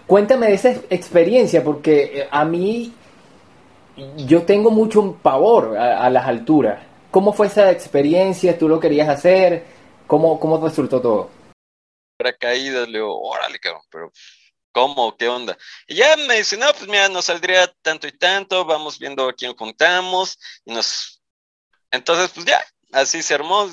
Cuéntame 0.07 0.49
de 0.49 0.55
esa 0.55 0.70
experiencia, 0.90 1.62
porque 1.62 2.20
eh, 2.20 2.29
a 2.31 2.44
mí 2.44 2.92
yo 4.16 4.42
tengo 4.42 4.70
mucho 4.70 5.16
pavor 5.23 5.77
a, 5.77 6.09
las 6.11 6.27
alturas. 6.27 6.81
¿Cómo 7.11 7.33
fue 7.33 7.46
esa 7.49 7.70
experiencia? 7.70 8.59
¿Tú 8.59 8.68
lo 8.68 8.81
querías 8.81 9.09
hacer? 9.09 9.64
¿Cómo, 10.07 10.40
cómo 10.40 10.59
resultó 10.59 11.01
todo? 11.01 11.39
Paracaídas, 12.20 12.87
le 12.87 12.98
digo, 12.98 13.18
órale, 13.18 13.59
cabrón, 13.59 13.83
pero 13.90 14.12
¿cómo? 14.72 15.16
¿Qué 15.16 15.26
onda? 15.26 15.56
Y 15.87 15.94
ya 15.94 16.16
me 16.16 16.37
dice, 16.37 16.59
no, 16.59 16.70
pues 16.72 16.87
mira, 16.87 17.09
nos 17.09 17.24
saldría 17.24 17.66
tanto 17.80 18.06
y 18.06 18.12
tanto, 18.12 18.66
vamos 18.66 18.98
viendo 18.98 19.26
a 19.26 19.33
quién 19.33 19.56
juntamos, 19.56 20.38
y 20.66 20.74
nos... 20.74 21.22
Entonces, 21.90 22.30
pues 22.35 22.44
ya, 22.44 22.62
así 22.92 23.22
se 23.22 23.35
armó, 23.35 23.70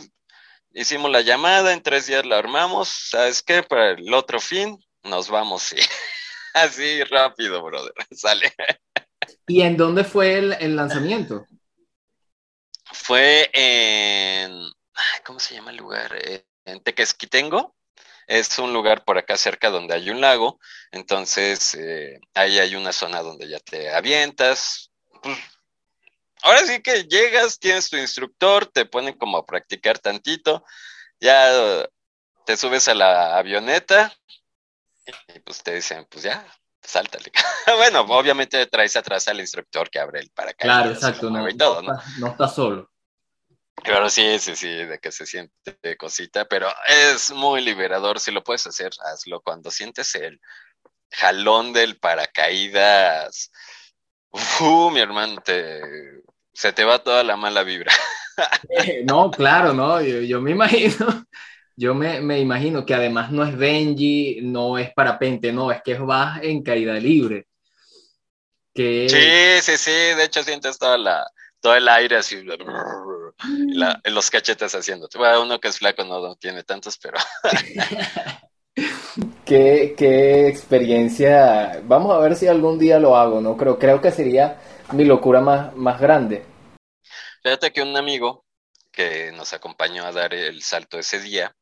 hicimos 0.72 1.12
la 1.12 1.22
llamada, 1.22 1.74
en 1.74 1.84
tres 1.84 2.08
días 2.08 2.26
la 2.26 2.38
armamos, 2.38 2.88
¿sabes 2.88 3.44
qué? 3.44 3.64
Para 3.64 3.92
el 3.92 4.14
otro 4.14 4.40
fin, 4.40 4.80
nos 5.04 5.30
vamos, 5.30 5.64
sí. 5.64 5.76
así 6.54 7.04
rápido, 7.04 7.62
brother, 7.62 7.94
sale. 8.12 8.54
¿Y 9.46 9.62
en 9.62 9.76
dónde 9.76 10.06
fue 10.06 10.38
el, 10.38 10.76
lanzamiento? 10.76 11.46
Fue 12.94 13.50
en. 13.54 14.72
¿Cómo 15.26 15.40
se 15.40 15.56
llama 15.56 15.72
el 15.72 15.78
lugar? 15.78 16.16
Eh, 16.16 16.48
en 16.66 16.82
Tequesquitengo. 16.82 17.77
Es 18.28 18.60
un 18.60 18.74
lugar 18.74 19.04
por 19.06 19.18
acá 19.18 19.38
cerca 19.38 19.70
donde 19.70 19.96
hay 19.96 20.10
un 20.10 20.22
lago. 20.22 20.60
Entonces, 20.92 21.74
eh, 21.76 22.20
ahí 22.34 22.60
hay 22.60 22.76
una 22.76 22.92
zona 22.92 23.22
donde 23.22 23.48
ya 23.48 23.60
te 23.60 23.94
avientas. 23.94 24.92
Pues, 25.24 25.38
ahora 26.44 26.66
sí 26.66 26.82
que 26.82 27.06
llegas, 27.06 27.58
tienes 27.58 27.90
tu 27.90 27.98
instructor, 27.98 28.66
te 28.66 28.86
ponen 28.86 29.18
como 29.18 29.38
a 29.38 29.46
practicar 29.46 29.98
tantito. 29.98 30.64
Ya 31.20 31.88
te 32.46 32.58
subes 32.58 32.88
a 32.88 32.94
la 32.94 33.38
avioneta 33.38 34.14
y 35.34 35.40
pues 35.40 35.64
te 35.64 35.74
dicen, 35.74 36.06
pues 36.10 36.24
ya, 36.24 36.46
sáltale. 36.82 37.32
bueno, 37.78 38.02
obviamente 38.02 38.66
traes 38.68 38.96
atrás 38.96 39.28
al 39.28 39.40
instructor 39.40 39.90
que 39.90 40.00
abre 40.00 40.20
el 40.20 40.30
paracaídas. 40.32 40.78
Claro, 40.78 40.92
exacto, 40.92 41.30
no, 41.30 41.48
todo, 41.58 41.82
¿no? 41.82 41.94
no 42.20 42.28
está 42.28 42.48
solo. 42.48 42.90
Claro, 43.84 44.10
sí, 44.10 44.40
sí, 44.40 44.56
sí, 44.56 44.68
de 44.68 45.00
que 45.00 45.12
se 45.12 45.26
siente 45.26 45.98
cosita, 45.98 46.46
pero 46.46 46.68
es 46.88 47.32
muy 47.32 47.62
liberador. 47.62 48.20
Si 48.20 48.32
lo 48.32 48.44
puedes 48.44 48.66
hacer, 48.68 48.92
hazlo. 49.06 49.42
Cuando 49.42 49.72
sientes 49.72 50.14
el 50.16 50.42
jalón 51.12 51.74
del 51.74 51.98
paracaídas, 51.98 53.52
uh, 54.62 54.90
mi 54.90 55.00
hermano, 55.00 55.42
te, 55.42 55.82
se 56.54 56.74
te 56.74 56.84
va 56.84 57.04
toda 57.04 57.24
la 57.24 57.36
mala 57.38 57.64
vibra. 57.64 57.92
Eh, 58.70 59.04
no, 59.04 59.32
claro, 59.32 59.74
no, 59.74 60.00
yo 60.00 60.40
me 60.42 60.52
imagino 60.52 60.96
yo 61.76 61.96
me, 61.96 62.22
me, 62.22 62.40
imagino 62.40 62.86
que 62.86 62.94
además 62.94 63.32
no 63.32 63.44
es 63.44 63.58
Benji, 63.58 64.42
no 64.44 64.78
es 64.78 64.94
parapente, 64.94 65.52
no, 65.52 65.72
es 65.72 65.82
que 65.84 65.96
vas 65.96 66.44
en 66.44 66.62
caída 66.62 66.94
libre. 67.00 67.48
Que... 68.76 69.08
Sí, 69.10 69.72
sí, 69.72 69.78
sí, 69.78 69.92
de 69.92 70.24
hecho 70.24 70.44
sientes 70.44 70.78
toda 70.78 71.00
la, 71.00 71.26
todo 71.68 71.76
el 71.76 71.90
aire 71.90 72.16
así, 72.16 72.46
la, 72.46 74.02
los 74.06 74.32
cachetes 74.32 74.74
haciendo. 74.74 75.10
Bueno, 75.18 75.42
uno 75.42 75.60
que 75.60 75.68
es 75.68 75.80
flaco 75.80 76.06
no, 76.06 76.34
tiene 76.38 76.64
tantos, 76.64 76.98
pero... 76.98 77.18
¿Qué, 79.46 79.94
qué, 79.98 80.48
experiencia. 80.48 81.82
Vamos 81.84 82.16
a 82.16 82.20
ver 82.20 82.38
si 82.38 82.48
algún 82.48 82.80
día 82.80 83.00
lo 83.00 83.18
hago, 83.18 83.42
¿no? 83.42 83.58
Creo, 83.58 83.78
creo 83.78 84.00
que 84.00 84.12
sería 84.12 84.62
mi 84.94 85.04
locura 85.04 85.42
más, 85.42 85.76
más 85.76 86.00
grande. 86.00 86.46
Fíjate 87.44 87.74
que 87.74 87.82
un 87.82 87.98
amigo 87.98 88.46
que 88.94 89.34
nos 89.34 89.52
acompañó 89.52 90.06
a 90.06 90.14
dar 90.14 90.34
el 90.34 90.62
salto 90.62 90.98
ese 90.98 91.20
día, 91.20 91.54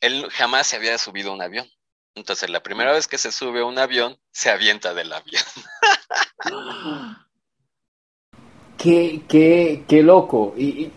él 0.00 0.28
jamás 0.32 0.66
se 0.66 0.74
había 0.74 0.98
subido 0.98 1.30
a 1.30 1.34
un 1.34 1.42
avión. 1.42 1.68
Entonces, 2.16 2.50
la 2.50 2.64
primera 2.64 2.90
vez 2.90 3.06
que 3.06 3.16
se 3.16 3.30
sube 3.30 3.60
a 3.60 3.64
un 3.64 3.78
avión, 3.78 4.18
se 4.32 4.50
avienta 4.50 4.92
del 4.92 5.12
avión. 5.12 5.44
qué, 8.80 9.22
qué, 9.28 9.84
qué 9.86 10.02
loco. 10.02 10.54
Y, 10.56 10.90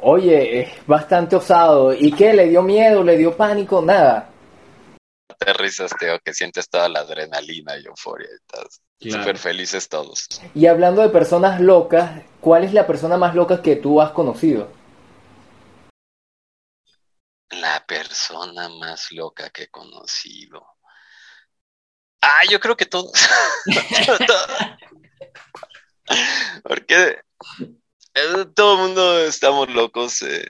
oye, 0.00 0.60
es 0.60 0.86
bastante 0.86 1.36
osado. 1.36 1.94
¿Y 1.94 2.12
qué? 2.12 2.32
¿Le 2.32 2.48
dio 2.48 2.62
miedo? 2.62 3.02
¿Le 3.04 3.16
dio 3.16 3.36
pánico? 3.36 3.80
Nada. 3.80 4.30
Te 5.38 5.52
risas, 5.52 5.92
Teo, 5.98 6.18
que 6.20 6.34
sientes 6.34 6.68
toda 6.68 6.88
la 6.88 7.00
adrenalina 7.00 7.78
y 7.78 7.86
euforia. 7.86 8.28
Estás 8.34 8.80
súper 8.98 9.38
felices 9.38 9.88
todos. 9.88 10.26
Y 10.54 10.66
hablando 10.66 11.02
de 11.02 11.10
personas 11.10 11.60
locas, 11.60 12.22
¿cuál 12.40 12.64
es 12.64 12.72
la 12.72 12.86
persona 12.86 13.16
más 13.16 13.34
loca 13.34 13.62
que 13.62 13.76
tú 13.76 14.00
has 14.00 14.10
conocido? 14.12 14.72
La 17.50 17.84
persona 17.86 18.68
más 18.68 19.12
loca 19.12 19.50
que 19.50 19.64
he 19.64 19.68
conocido. 19.68 20.66
Ah, 22.20 22.42
yo 22.50 22.58
creo 22.58 22.76
que 22.76 22.86
todos. 22.86 23.12
Porque 26.62 27.18
todo 28.54 28.74
el 28.74 28.80
mundo 28.88 29.18
estamos 29.20 29.68
locos. 29.70 30.22
Eh. 30.22 30.48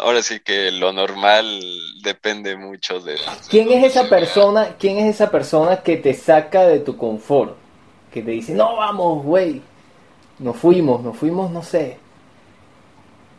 Ahora 0.00 0.22
sí 0.22 0.40
que 0.40 0.70
lo 0.70 0.92
normal 0.92 1.60
depende 2.02 2.56
mucho 2.56 3.00
de. 3.00 3.18
¿Quién 3.48 3.70
es 3.72 3.84
esa 3.84 4.08
persona? 4.08 4.76
¿Quién 4.78 4.98
es 4.98 5.14
esa 5.14 5.30
persona 5.30 5.82
que 5.82 5.96
te 5.96 6.14
saca 6.14 6.66
de 6.66 6.80
tu 6.80 6.96
confort? 6.96 7.56
Que 8.12 8.22
te 8.22 8.30
dice, 8.30 8.54
no 8.54 8.76
vamos, 8.76 9.22
güey. 9.24 9.62
Nos 10.38 10.56
fuimos, 10.56 11.02
nos 11.02 11.16
fuimos, 11.16 11.50
no 11.50 11.62
sé. 11.62 11.98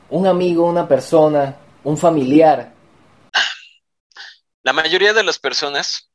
Un 0.10 0.28
amigo, 0.28 0.66
una 0.66 0.88
persona 0.88 1.58
un 1.88 1.98
familiar. 1.98 2.74
La 4.62 4.74
mayoría 4.74 5.14
de 5.14 5.24
las 5.24 5.40
personas 5.40 6.12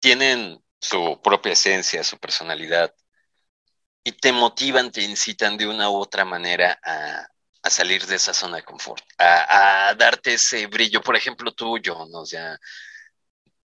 tienen 0.00 0.62
su 0.78 1.18
propia 1.22 1.52
esencia, 1.52 2.04
su 2.04 2.18
personalidad, 2.18 2.94
y 4.04 4.12
te 4.12 4.32
motivan, 4.32 4.90
te 4.90 5.02
incitan 5.02 5.56
de 5.56 5.66
una 5.68 5.90
u 5.90 5.96
otra 5.96 6.24
manera 6.24 6.78
a, 6.82 7.28
salir 7.70 8.06
de 8.06 8.16
esa 8.16 8.34
zona 8.34 8.56
de 8.56 8.64
confort, 8.64 9.04
a, 9.18 9.94
darte 9.96 10.34
ese 10.34 10.66
brillo. 10.66 11.02
Por 11.02 11.16
ejemplo, 11.16 11.52
tú, 11.52 11.78
yo, 11.78 12.06
¿no? 12.10 12.20
O 12.20 12.26
sea, 12.26 12.58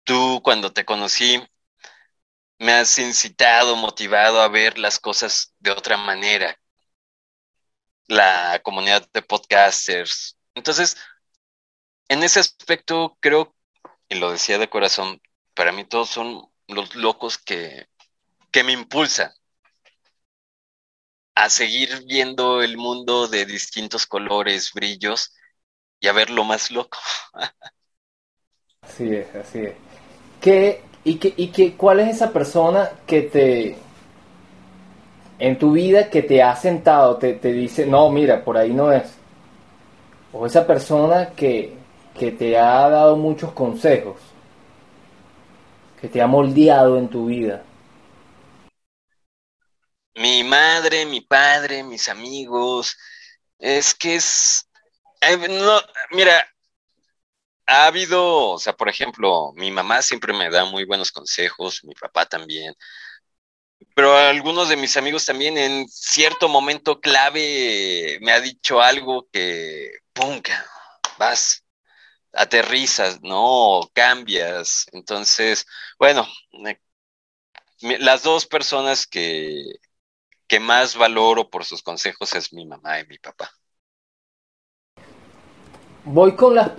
tú 0.04 0.40
cuando 0.42 0.72
te 0.72 0.84
conocí, 0.84 1.42
me 2.58 2.72
has 2.72 2.98
incitado, 2.98 3.76
motivado 3.76 4.40
a 4.40 4.48
ver 4.48 4.78
las 4.78 4.98
cosas 4.98 5.54
de 5.58 5.70
otra 5.72 5.96
manera. 5.96 6.56
La 8.06 8.60
comunidad 8.62 9.08
de 9.12 9.22
podcasters, 9.22 10.36
entonces, 10.54 10.96
en 12.08 12.22
ese 12.22 12.40
aspecto 12.40 13.16
creo, 13.20 13.54
y 14.08 14.16
lo 14.16 14.30
decía 14.32 14.58
de 14.58 14.68
corazón, 14.68 15.20
para 15.54 15.72
mí 15.72 15.84
todos 15.84 16.10
son 16.10 16.50
los 16.68 16.94
locos 16.94 17.38
que, 17.38 17.88
que 18.50 18.64
me 18.64 18.72
impulsan 18.72 19.32
a 21.34 21.48
seguir 21.48 22.04
viendo 22.06 22.62
el 22.62 22.76
mundo 22.76 23.28
de 23.28 23.46
distintos 23.46 24.06
colores, 24.06 24.72
brillos 24.74 25.32
y 26.00 26.08
a 26.08 26.12
verlo 26.12 26.44
más 26.44 26.70
loco. 26.70 26.98
así 28.82 29.14
es, 29.14 29.34
así 29.34 29.58
es. 29.60 29.74
¿Qué, 30.40 30.82
y, 31.04 31.16
qué, 31.16 31.34
y 31.36 31.48
qué, 31.48 31.74
cuál 31.74 32.00
es 32.00 32.16
esa 32.16 32.32
persona 32.32 32.90
que 33.06 33.22
te, 33.22 33.76
en 35.38 35.58
tu 35.58 35.72
vida, 35.72 36.10
que 36.10 36.22
te 36.22 36.42
ha 36.42 36.54
sentado, 36.56 37.16
te, 37.16 37.34
te 37.34 37.52
dice, 37.52 37.86
no, 37.86 38.10
mira, 38.10 38.44
por 38.44 38.56
ahí 38.56 38.72
no 38.72 38.92
es? 38.92 39.22
o 40.32 40.46
esa 40.46 40.66
persona 40.66 41.30
que, 41.30 41.74
te 42.14 42.58
ha 42.58 42.88
dado 42.88 43.16
muchos 43.16 43.52
consejos, 43.52 44.16
que 46.00 46.08
te 46.08 46.20
ha 46.20 46.26
moldeado 46.26 46.98
en 46.98 47.08
tu 47.08 47.26
vida. 47.26 47.62
Mi 50.14 50.44
madre, 50.44 51.06
mi 51.06 51.20
padre, 51.20 51.82
mis 51.82 52.08
amigos. 52.08 52.96
Es 53.58 53.94
que 53.94 54.16
es. 54.16 54.68
eh, 55.22 55.36
no, 55.48 55.80
mira, 56.12 56.44
ha 57.66 57.86
habido, 57.86 58.50
o 58.52 58.58
sea, 58.58 58.72
por 58.74 58.88
ejemplo, 58.88 59.52
mi 59.54 59.70
mamá 59.70 60.02
siempre 60.02 60.32
me 60.32 60.50
da 60.50 60.64
muy 60.64 60.84
buenos 60.84 61.10
consejos, 61.12 61.82
mi 61.84 61.94
papá 61.94 62.26
también, 62.26 62.74
pero 63.94 64.16
algunos 64.16 64.68
de 64.68 64.76
mis 64.76 64.96
amigos 64.96 65.24
también 65.26 65.58
en 65.58 65.88
cierto 65.88 66.48
momento 66.48 67.00
clave 67.00 68.18
me 68.22 68.32
ha 68.32 68.40
dicho 68.40 68.80
algo 68.80 69.28
que, 69.32 69.90
pum, 70.12 70.40
vas, 71.18 71.64
aterrizas, 72.32 73.20
¿no? 73.22 73.90
Cambias. 73.94 74.86
Entonces, 74.92 75.66
bueno, 75.98 76.26
las 78.00 78.22
dos 78.22 78.46
personas 78.46 79.06
que, 79.06 79.74
que 80.52 80.60
más 80.60 80.96
valoro 80.96 81.48
por 81.48 81.64
sus 81.64 81.82
consejos 81.82 82.34
es 82.34 82.52
mi 82.52 82.66
mamá 82.66 83.00
y 83.00 83.06
mi 83.06 83.16
papá. 83.18 83.50
Voy 86.04 86.32
con 86.32 86.54
las... 86.54 86.72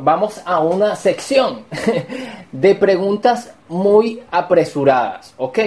Vamos 0.00 0.40
a 0.44 0.60
una 0.60 0.96
sección 0.96 1.64
de 2.52 2.74
preguntas 2.74 3.54
muy 3.68 4.20
apresuradas, 4.32 5.32
¿ok? 5.36 5.58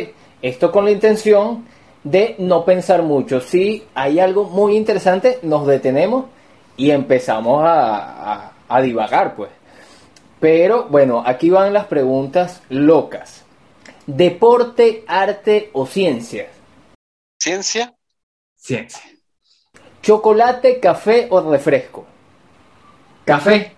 Esto 0.41 0.69
con 0.71 0.83
la 0.83 0.91
intención 0.91 1.65
de 2.03 2.35
no 2.39 2.65
pensar 2.65 3.01
mucho. 3.01 3.39
Si 3.39 3.83
hay 3.95 4.19
algo 4.19 4.43
muy 4.43 4.75
interesante, 4.75 5.39
nos 5.41 5.65
detenemos 5.65 6.25
y 6.75 6.91
empezamos 6.91 7.63
a, 7.63 8.33
a- 8.33 8.51
a 8.67 8.81
divagar, 8.81 9.35
pues. 9.35 9.49
Pero 10.39 10.85
bueno, 10.89 11.23
aquí 11.25 11.49
van 11.49 11.73
las 11.73 11.85
preguntas 11.87 12.61
locas. 12.69 13.43
Deporte, 14.07 15.05
arte 15.07 15.69
o 15.73 15.85
ciencia. 15.85 16.47
¿Ciencia? 17.43 17.93
Ciencia. 18.55 19.03
Chocolate, 20.01 20.79
café 20.79 21.27
o 21.29 21.41
refresco. 21.51 22.07
Café. 23.25 23.75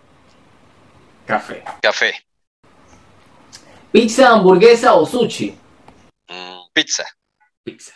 Café. 1.26 1.64
Café. 1.82 2.14
Pizza, 3.92 4.30
hamburguesa 4.30 4.94
o 4.94 5.04
sushi. 5.08 5.58
Mm, 6.28 6.60
pizza. 6.74 7.06
Pizza. 7.64 7.94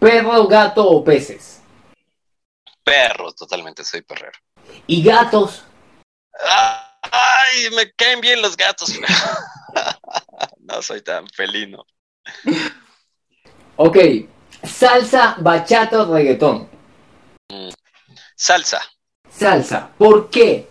Perro, 0.00 0.48
gato 0.48 0.84
o 0.84 1.04
peces. 1.04 1.62
Perro, 2.82 3.32
totalmente, 3.34 3.84
soy 3.84 4.02
perrero. 4.02 4.40
Y 4.88 5.00
gatos. 5.00 5.64
Ah, 6.44 6.98
Ay, 7.02 7.70
me 7.76 7.92
caen 7.92 8.20
bien 8.20 8.42
los 8.42 8.56
gatos. 8.56 8.98
No 10.58 10.80
soy 10.80 11.02
tan 11.02 11.28
felino. 11.28 11.84
Ok. 13.76 13.96
Salsa, 14.62 15.36
bachata 15.38 16.04
reggaetón. 16.04 16.68
Salsa. 18.36 18.80
Salsa. 19.30 19.90
¿Por 19.98 20.30
qué? 20.30 20.68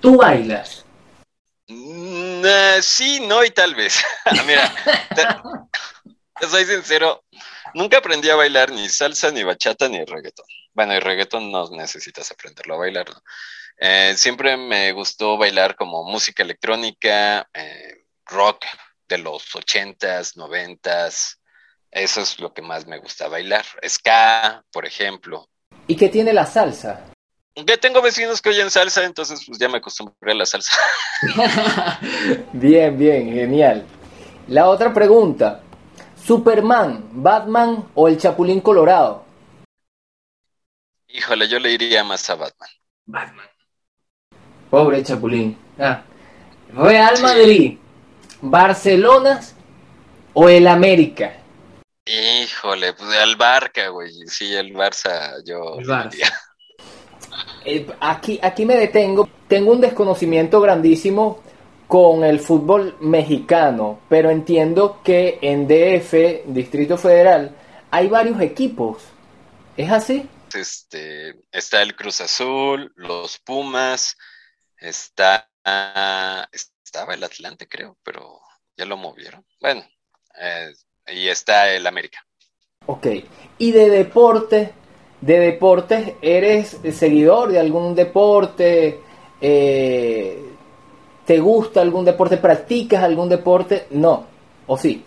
Tú 0.00 0.16
bailas. 0.18 0.84
Mm, 1.68 2.42
eh, 2.44 2.78
sí, 2.80 3.20
no 3.26 3.44
y 3.44 3.50
tal 3.50 3.74
vez. 3.74 4.04
Mira, 4.46 4.72
te 6.38 6.46
soy 6.48 6.64
sincero, 6.64 7.24
nunca 7.74 7.98
aprendí 7.98 8.28
a 8.30 8.36
bailar 8.36 8.70
ni 8.70 8.88
salsa, 8.88 9.30
ni 9.30 9.42
bachata, 9.42 9.88
ni 9.88 10.04
reggaetón. 10.04 10.46
Bueno, 10.74 10.94
y 10.94 11.00
reggaetón 11.00 11.50
no 11.50 11.68
necesitas 11.70 12.30
aprenderlo 12.30 12.74
a 12.74 12.78
bailar, 12.78 13.08
¿no? 13.08 13.22
Eh, 13.78 14.14
siempre 14.16 14.56
me 14.56 14.92
gustó 14.92 15.36
bailar 15.36 15.76
como 15.76 16.04
música 16.04 16.42
electrónica, 16.42 17.48
eh, 17.52 18.06
rock 18.24 18.64
de 19.08 19.18
los 19.18 19.54
ochentas, 19.54 20.36
noventas. 20.36 21.40
Eso 21.90 22.20
es 22.20 22.38
lo 22.40 22.52
que 22.52 22.62
más 22.62 22.86
me 22.86 22.98
gusta 22.98 23.28
bailar. 23.28 23.64
Ska, 23.86 24.62
por 24.72 24.86
ejemplo. 24.86 25.48
¿Y 25.86 25.96
qué 25.96 26.08
tiene 26.08 26.32
la 26.32 26.46
salsa? 26.46 27.04
Ya 27.54 27.78
tengo 27.78 28.02
vecinos 28.02 28.42
que 28.42 28.50
oyen 28.50 28.70
salsa, 28.70 29.04
entonces 29.04 29.42
pues 29.46 29.58
ya 29.58 29.68
me 29.68 29.78
acostumbré 29.78 30.32
a 30.32 30.34
la 30.34 30.44
salsa. 30.44 30.72
Bien, 32.52 32.98
bien, 32.98 33.32
genial. 33.32 33.86
La 34.48 34.68
otra 34.68 34.92
pregunta. 34.92 35.62
Superman, 36.22 37.08
Batman 37.12 37.88
o 37.94 38.08
el 38.08 38.18
Chapulín 38.18 38.60
Colorado. 38.60 39.24
Híjole, 41.08 41.48
yo 41.48 41.58
le 41.58 41.72
iría 41.72 42.04
más 42.04 42.28
a 42.28 42.34
Batman. 42.34 42.68
Batman. 43.06 43.46
Pobre 44.68 45.02
Chapulín. 45.02 45.56
Ah. 45.78 46.02
Real 46.74 47.16
Sí. 47.16 47.22
Madrid, 47.22 47.78
Barcelona 48.42 49.40
o 50.34 50.48
el 50.48 50.66
América. 50.66 51.38
Híjole, 52.06 52.92
pues 52.92 53.18
al 53.18 53.36
Barca, 53.36 53.88
güey. 53.88 54.12
Sí, 54.28 54.54
el 54.54 54.72
Barça, 54.72 55.42
yo 55.44 55.78
El 55.78 55.86
Barça. 55.86 56.32
Eh, 57.64 57.84
aquí, 58.00 58.38
aquí 58.40 58.64
me 58.64 58.76
detengo. 58.76 59.28
Tengo 59.48 59.72
un 59.72 59.80
desconocimiento 59.80 60.60
grandísimo 60.60 61.42
con 61.88 62.24
el 62.24 62.40
fútbol 62.40 62.96
mexicano, 63.00 64.00
pero 64.08 64.30
entiendo 64.30 65.00
que 65.02 65.38
en 65.42 65.66
DF, 65.66 66.46
Distrito 66.46 66.96
Federal, 66.96 67.54
hay 67.90 68.06
varios 68.06 68.40
equipos. 68.40 69.02
¿Es 69.76 69.90
así? 69.90 70.28
Este, 70.54 71.34
está 71.50 71.82
el 71.82 71.94
Cruz 71.96 72.20
Azul, 72.20 72.92
los 72.96 73.38
Pumas, 73.40 74.16
está, 74.78 75.50
estaba 76.52 77.14
el 77.14 77.24
Atlante, 77.24 77.68
creo, 77.68 77.98
pero 78.02 78.40
ya 78.76 78.86
lo 78.86 78.96
movieron. 78.96 79.44
Bueno, 79.60 79.86
eh, 80.40 80.72
y 81.08 81.28
está 81.28 81.70
el 81.72 81.86
América. 81.86 82.24
Ok. 82.86 83.06
¿Y 83.58 83.72
de 83.72 83.90
deporte? 83.90 84.72
¿De 85.20 85.38
deportes 85.38 86.14
eres 86.20 86.78
seguidor 86.94 87.50
de 87.50 87.58
algún 87.58 87.94
deporte? 87.94 89.00
Eh, 89.40 90.42
¿Te 91.24 91.38
gusta 91.40 91.80
algún 91.80 92.04
deporte? 92.04 92.36
¿Practicas 92.36 93.02
algún 93.02 93.28
deporte? 93.28 93.86
No. 93.90 94.26
¿O 94.66 94.76
sí? 94.78 95.04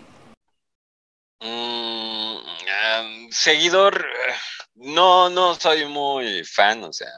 Mm, 1.39 2.37
ah, 2.69 3.27
seguidor, 3.31 4.01
eh, 4.01 4.33
no, 4.75 5.29
no 5.29 5.55
soy 5.55 5.85
muy 5.85 6.43
fan, 6.43 6.83
o 6.83 6.91
sea, 6.91 7.11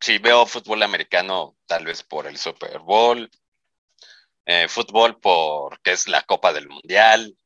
si 0.00 0.18
veo 0.18 0.46
fútbol 0.46 0.82
americano, 0.82 1.56
tal 1.66 1.84
vez 1.86 2.02
por 2.02 2.26
el 2.26 2.36
Super 2.36 2.78
Bowl, 2.80 3.30
eh, 4.44 4.68
fútbol 4.68 5.18
porque 5.20 5.92
es 5.92 6.08
la 6.08 6.22
Copa 6.22 6.52
del 6.52 6.68
Mundial, 6.68 7.36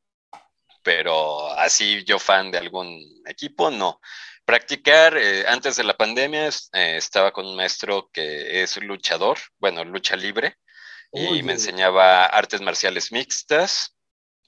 pero 0.82 1.48
así 1.52 2.04
yo 2.04 2.18
fan 2.18 2.50
de 2.50 2.58
algún 2.58 3.00
equipo, 3.26 3.70
no. 3.70 4.00
Practicar, 4.44 5.16
eh, 5.16 5.46
antes 5.46 5.76
de 5.76 5.84
la 5.84 5.96
pandemia, 5.96 6.48
eh, 6.48 6.96
estaba 6.96 7.32
con 7.32 7.46
un 7.46 7.56
maestro 7.56 8.10
que 8.12 8.62
es 8.62 8.76
luchador, 8.78 9.38
bueno, 9.58 9.84
lucha 9.84 10.16
libre, 10.16 10.56
y 11.12 11.42
me 11.42 11.52
enseñaba 11.54 12.26
artes 12.26 12.60
marciales 12.60 13.12
mixtas. 13.12 13.96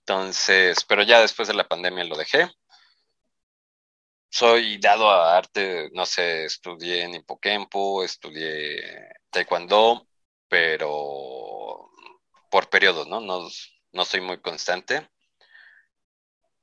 Entonces, 0.00 0.84
pero 0.84 1.02
ya 1.02 1.20
después 1.20 1.48
de 1.48 1.54
la 1.54 1.68
pandemia 1.68 2.04
lo 2.04 2.16
dejé. 2.16 2.50
Soy 4.28 4.78
dado 4.78 5.10
a 5.10 5.36
arte, 5.36 5.90
no 5.92 6.06
sé, 6.06 6.46
estudié 6.46 7.02
en 7.02 7.14
Hipocampo, 7.16 8.02
estudié 8.02 8.82
Taekwondo, 9.30 10.08
pero 10.48 11.90
por 12.50 12.68
periodos, 12.68 13.06
¿no? 13.06 13.20
No, 13.20 13.48
no 13.92 14.04
soy 14.04 14.20
muy 14.20 14.40
constante. 14.40 15.08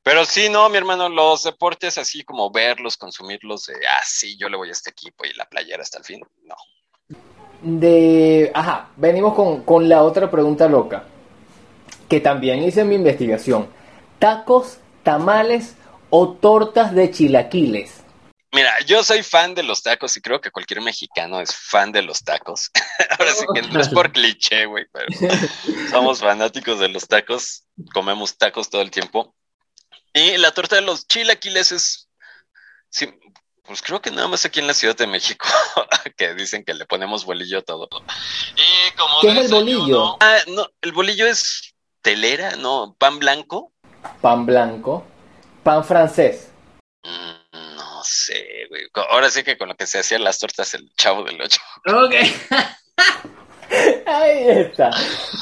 Pero 0.03 0.25
sí, 0.25 0.49
no, 0.49 0.69
mi 0.69 0.77
hermano, 0.77 1.09
los 1.09 1.43
deportes 1.43 1.97
así 1.97 2.23
como 2.23 2.51
verlos, 2.51 2.97
consumirlos, 2.97 3.65
de, 3.65 3.75
ah, 3.75 4.01
sí, 4.05 4.37
yo 4.37 4.49
le 4.49 4.57
voy 4.57 4.69
a 4.69 4.71
este 4.71 4.89
equipo 4.89 5.25
y 5.25 5.33
la 5.33 5.45
playera 5.45 5.83
hasta 5.83 5.99
el 5.99 6.05
fin, 6.05 6.21
no. 6.43 6.55
De. 7.61 8.51
Ajá, 8.53 8.89
venimos 8.95 9.33
con, 9.33 9.63
con 9.63 9.89
la 9.89 10.03
otra 10.03 10.31
pregunta 10.31 10.67
loca. 10.67 11.03
Que 12.07 12.21
también 12.21 12.63
hice 12.63 12.85
mi 12.85 12.95
investigación. 12.95 13.67
¿Tacos, 14.17 14.79
tamales 15.03 15.75
o 16.09 16.29
tortas 16.29 16.95
de 16.95 17.11
chilaquiles? 17.11 18.03
Mira, 18.51 18.71
yo 18.85 19.03
soy 19.03 19.21
fan 19.21 19.53
de 19.53 19.61
los 19.61 19.83
tacos 19.83 20.17
y 20.17 20.21
creo 20.21 20.41
que 20.41 20.49
cualquier 20.49 20.81
mexicano 20.81 21.39
es 21.39 21.55
fan 21.55 21.91
de 21.91 22.01
los 22.01 22.23
tacos. 22.23 22.71
Ahora 23.19 23.33
sí 23.33 23.45
que 23.53 23.61
no 23.61 23.79
es 23.79 23.89
por 23.89 24.11
cliché, 24.11 24.65
güey, 24.65 24.85
pero 24.91 25.05
somos 25.91 26.19
fanáticos 26.19 26.79
de 26.79 26.89
los 26.89 27.07
tacos, 27.07 27.65
comemos 27.93 28.37
tacos 28.37 28.69
todo 28.69 28.81
el 28.81 28.89
tiempo. 28.89 29.35
Y 30.13 30.37
la 30.37 30.51
torta 30.51 30.75
de 30.75 30.81
los 30.81 31.07
chilaquiles 31.07 31.71
es, 31.71 32.09
sí, 32.89 33.07
pues 33.63 33.81
creo 33.83 34.01
que 34.01 34.09
nada 34.09 34.27
más 34.27 34.43
aquí 34.45 34.59
en 34.59 34.67
la 34.67 34.73
Ciudad 34.73 34.97
de 34.97 35.05
México, 35.05 35.45
que 36.17 36.33
dicen 36.33 36.63
que 36.65 36.73
le 36.73 36.85
ponemos 36.85 37.25
bolillo 37.25 37.59
a 37.59 37.61
todo. 37.61 37.87
Y 38.55 38.97
como 38.97 39.21
¿Qué 39.21 39.29
es 39.29 39.37
el 39.45 39.51
bolillo? 39.51 40.17
Ah, 40.19 40.39
no, 40.47 40.67
el 40.81 40.91
bolillo 40.91 41.27
es 41.27 41.75
telera, 42.01 42.55
¿no? 42.55 42.95
Pan 42.97 43.19
blanco. 43.19 43.71
Pan 44.21 44.45
blanco, 44.45 45.05
pan 45.61 45.83
francés. 45.85 46.49
Mm, 47.03 47.75
no 47.75 48.03
sé, 48.03 48.65
güey. 48.69 48.87
Ahora 49.11 49.29
sí 49.29 49.43
que 49.43 49.57
con 49.57 49.69
lo 49.69 49.75
que 49.75 49.85
se 49.85 49.99
hacían 49.99 50.23
las 50.23 50.39
tortas 50.39 50.73
el 50.73 50.91
chavo 50.95 51.23
del 51.23 51.39
ocho. 51.39 51.61
Ok. 51.85 52.15
Ahí 54.07 54.49
está. 54.49 54.89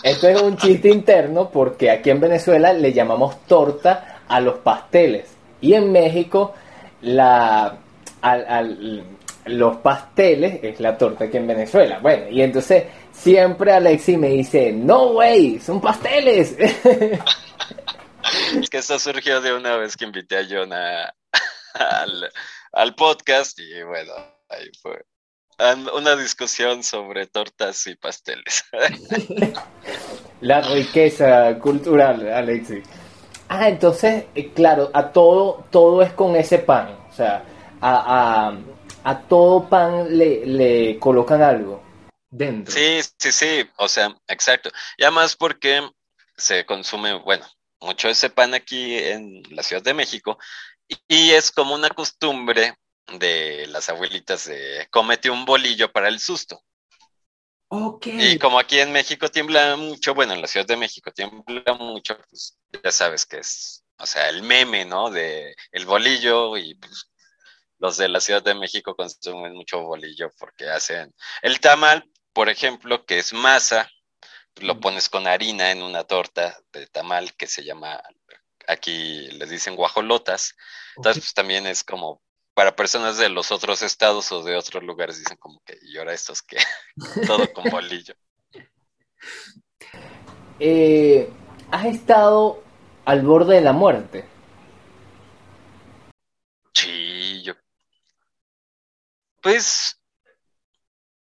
Esto 0.03 0.27
es 0.27 0.41
un 0.41 0.57
chiste 0.57 0.89
interno 0.89 1.49
porque 1.49 1.89
aquí 1.89 2.09
en 2.09 2.19
Venezuela 2.19 2.73
le 2.73 2.91
llamamos 2.91 3.45
torta 3.45 4.16
a 4.27 4.39
los 4.39 4.59
pasteles. 4.59 5.29
Y 5.61 5.73
en 5.73 5.91
México, 5.91 6.53
la, 7.01 7.77
al- 8.21 8.45
al- 8.47 9.03
los 9.45 9.77
pasteles 9.77 10.59
es 10.63 10.79
la 10.79 10.97
torta 10.97 11.29
que 11.29 11.37
en 11.37 11.47
Venezuela. 11.47 11.99
Bueno, 11.99 12.29
y 12.29 12.41
entonces 12.41 12.83
siempre 13.11 13.71
Alexi 13.71 14.17
me 14.17 14.29
dice, 14.29 14.71
no, 14.73 15.13
güey, 15.13 15.59
son 15.59 15.79
pasteles. 15.81 16.55
Es 18.61 18.69
que 18.69 18.79
eso 18.79 18.99
surgió 18.99 19.39
de 19.39 19.53
una 19.53 19.77
vez 19.77 19.95
que 19.95 20.03
invité 20.05 20.37
a 20.37 20.45
John 20.49 20.73
a- 20.73 21.13
al, 21.73 22.29
al 22.73 22.95
podcast 22.95 23.57
y 23.59 23.83
bueno, 23.83 24.11
ahí 24.49 24.69
fue 24.81 25.01
una 25.95 26.15
discusión 26.15 26.83
sobre 26.83 27.27
tortas 27.27 27.87
y 27.87 27.95
pasteles. 27.95 28.63
La 30.41 30.61
riqueza 30.61 31.57
cultural, 31.59 32.27
Alexi. 32.31 32.83
Ah, 33.49 33.69
entonces, 33.69 34.25
eh, 34.35 34.51
claro, 34.53 34.91
a 34.93 35.11
todo, 35.11 35.65
todo 35.71 36.01
es 36.01 36.11
con 36.13 36.35
ese 36.35 36.59
pan. 36.59 36.97
O 37.09 37.13
sea, 37.13 37.43
a, 37.81 38.57
a, 39.03 39.21
todo 39.21 39.69
pan 39.69 40.17
le, 40.17 40.45
le 40.45 40.99
colocan 40.99 41.41
algo 41.41 41.81
dentro. 42.29 42.73
Sí, 42.73 42.99
sí, 43.17 43.31
sí, 43.31 43.69
o 43.77 43.87
sea, 43.87 44.15
exacto. 44.27 44.69
Y 44.97 45.03
además 45.03 45.35
porque 45.35 45.81
se 46.35 46.65
consume, 46.65 47.13
bueno, 47.13 47.45
mucho 47.79 48.09
ese 48.09 48.29
pan 48.29 48.53
aquí 48.53 48.97
en 48.97 49.43
la 49.51 49.63
Ciudad 49.63 49.83
de 49.83 49.93
México 49.93 50.37
y, 50.87 50.97
y 51.07 51.31
es 51.31 51.51
como 51.51 51.75
una 51.75 51.89
costumbre 51.89 52.75
de 53.19 53.67
las 53.67 53.89
abuelitas 53.89 54.45
de 54.45 54.87
cómete 54.91 55.29
un 55.29 55.45
bolillo 55.45 55.91
para 55.91 56.09
el 56.09 56.19
susto. 56.19 56.61
Ok. 57.69 58.07
Y 58.07 58.39
como 58.39 58.59
aquí 58.59 58.79
en 58.79 58.91
México 58.91 59.29
tiembla 59.29 59.75
mucho, 59.75 60.13
bueno, 60.13 60.33
en 60.33 60.41
la 60.41 60.47
Ciudad 60.47 60.65
de 60.65 60.77
México 60.77 61.11
tiembla 61.11 61.73
mucho, 61.73 62.17
pues 62.29 62.57
ya 62.83 62.91
sabes 62.91 63.25
que 63.25 63.39
es, 63.39 63.83
o 63.97 64.05
sea, 64.05 64.29
el 64.29 64.41
meme, 64.43 64.85
¿no? 64.85 65.09
De 65.09 65.55
el 65.71 65.85
bolillo 65.85 66.55
y 66.57 66.75
pues 66.75 67.09
los 67.79 67.97
de 67.97 68.07
la 68.07 68.21
Ciudad 68.21 68.41
de 68.41 68.55
México 68.55 68.95
consumen 68.95 69.53
mucho 69.53 69.81
bolillo 69.81 70.31
porque 70.37 70.69
hacen 70.69 71.13
el 71.41 71.59
tamal, 71.59 72.09
por 72.33 72.49
ejemplo, 72.49 73.05
que 73.05 73.19
es 73.19 73.33
masa, 73.33 73.89
lo 74.61 74.79
pones 74.79 75.09
con 75.09 75.27
harina 75.27 75.71
en 75.71 75.83
una 75.83 76.03
torta 76.03 76.59
de 76.71 76.87
tamal 76.87 77.35
que 77.35 77.47
se 77.47 77.63
llama, 77.63 78.01
aquí 78.67 79.27
les 79.31 79.49
dicen 79.49 79.75
guajolotas, 79.75 80.55
entonces 80.95 81.23
pues 81.23 81.33
también 81.33 81.67
es 81.67 81.83
como 81.83 82.21
para 82.57 82.75
personas 82.75 83.19
de 83.19 83.29
los 83.29 83.51
otros 83.51 83.83
estados 83.83 84.31
o 84.31 84.41
de 84.41 84.55
otros 84.55 84.81
lugares 84.81 85.19
dicen 85.19 85.37
como 85.37 85.61
que 85.63 85.77
y 85.79 85.95
ahora 85.95 86.15
estos 86.15 86.41
que 86.41 86.57
todo 87.27 87.53
con 87.53 87.65
bolillo. 87.69 88.15
Eh, 90.59 91.31
¿Has 91.69 91.85
estado 91.85 92.63
al 93.05 93.21
borde 93.21 93.57
de 93.57 93.61
la 93.61 93.73
muerte? 93.73 94.27
Sí, 96.73 97.43
yo. 97.43 97.53
Pues. 99.39 100.01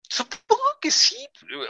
Supongo 0.07 0.79
que 0.79 0.91
sí. 0.91 1.27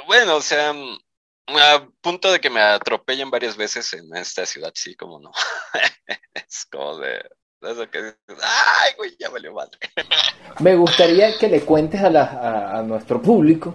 Bueno, 0.09 0.35
o 0.35 0.43
sea, 0.43 0.73
mm, 0.73 0.99
a 1.47 1.89
punto 2.01 2.33
de 2.33 2.41
que 2.41 2.51
me 2.51 2.61
atropellen 2.61 3.31
varias 3.31 3.57
veces 3.57 3.93
en 3.93 4.17
esta 4.17 4.47
ciudad, 4.47 4.73
sí, 4.75 4.97
como 4.97 5.21
no. 5.21 5.31
Es 6.35 6.67
como 6.67 6.99
de. 6.99 7.25
De 7.65 7.73
Eso 7.73 7.91
que 7.91 8.03
dices, 8.03 8.17
ay, 8.43 8.93
güey, 8.97 9.17
ya 9.19 9.31
valió 9.31 9.53
madre. 9.53 9.79
Me 10.61 10.77
gustaría 10.77 11.37
que 11.39 11.49
le 11.49 11.63
cuentes 11.63 12.03
a, 12.03 12.11
la- 12.11 12.25
a- 12.25 12.79
a 12.79 12.83
nuestro 12.83 13.21
público 13.23 13.75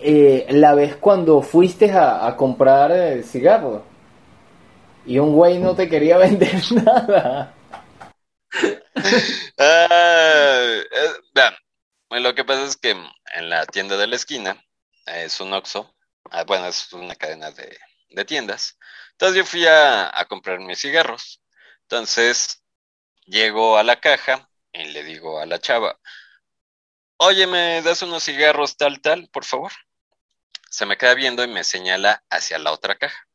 eh, 0.00 0.46
la 0.50 0.74
vez 0.74 0.96
cuando 0.96 1.42
fuiste 1.42 1.90
a, 1.90 2.26
a 2.26 2.36
comprar 2.36 2.92
eh, 2.92 3.22
cigarros 3.22 3.82
y 5.06 5.18
un 5.18 5.34
güey 5.34 5.58
no 5.58 5.74
te 5.74 5.88
quería 5.88 6.18
vender 6.18 6.54
nada. 6.72 7.54
Vean, 11.34 11.54
bueno, 12.08 12.28
lo 12.28 12.34
que 12.34 12.44
pasa 12.44 12.64
es 12.64 12.76
que 12.76 12.90
en 12.90 13.50
la 13.50 13.66
tienda 13.66 13.96
de 13.96 14.06
la 14.06 14.16
esquina 14.16 14.62
es 15.06 15.40
un 15.40 15.52
Oxxo, 15.52 15.94
ah, 16.30 16.44
bueno, 16.44 16.66
es 16.66 16.92
una 16.92 17.14
cadena 17.14 17.50
de, 17.50 17.76
de 18.10 18.24
tiendas. 18.24 18.78
Entonces 19.12 19.36
yo 19.38 19.44
fui 19.44 19.66
a, 19.66 20.18
a 20.18 20.24
comprar 20.26 20.60
mis 20.60 20.80
cigarros. 20.80 21.40
Entonces 21.82 22.62
llego 23.28 23.78
a 23.78 23.82
la 23.82 24.00
caja 24.00 24.50
y 24.72 24.84
le 24.86 25.04
digo 25.04 25.38
a 25.38 25.46
la 25.46 25.60
chava, 25.60 25.98
oye, 27.18 27.46
¿me 27.46 27.82
das 27.82 28.02
unos 28.02 28.24
cigarros 28.24 28.76
tal, 28.76 29.00
tal, 29.00 29.28
por 29.30 29.44
favor? 29.44 29.72
Se 30.70 30.86
me 30.86 30.96
queda 30.96 31.14
viendo 31.14 31.44
y 31.44 31.48
me 31.48 31.64
señala 31.64 32.24
hacia 32.30 32.58
la 32.58 32.72
otra 32.72 32.96
caja. 32.96 33.26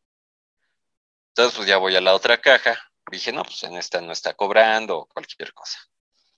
Entonces, 1.30 1.56
pues 1.56 1.68
ya 1.68 1.78
voy 1.78 1.96
a 1.96 2.02
la 2.02 2.14
otra 2.14 2.40
caja. 2.40 2.80
Dije, 3.12 3.32
no, 3.32 3.44
pues 3.44 3.64
en 3.64 3.76
esta 3.76 4.02
no 4.02 4.12
está 4.12 4.34
cobrando 4.34 5.00
o 5.00 5.06
cualquier 5.08 5.54
cosa. 5.54 5.80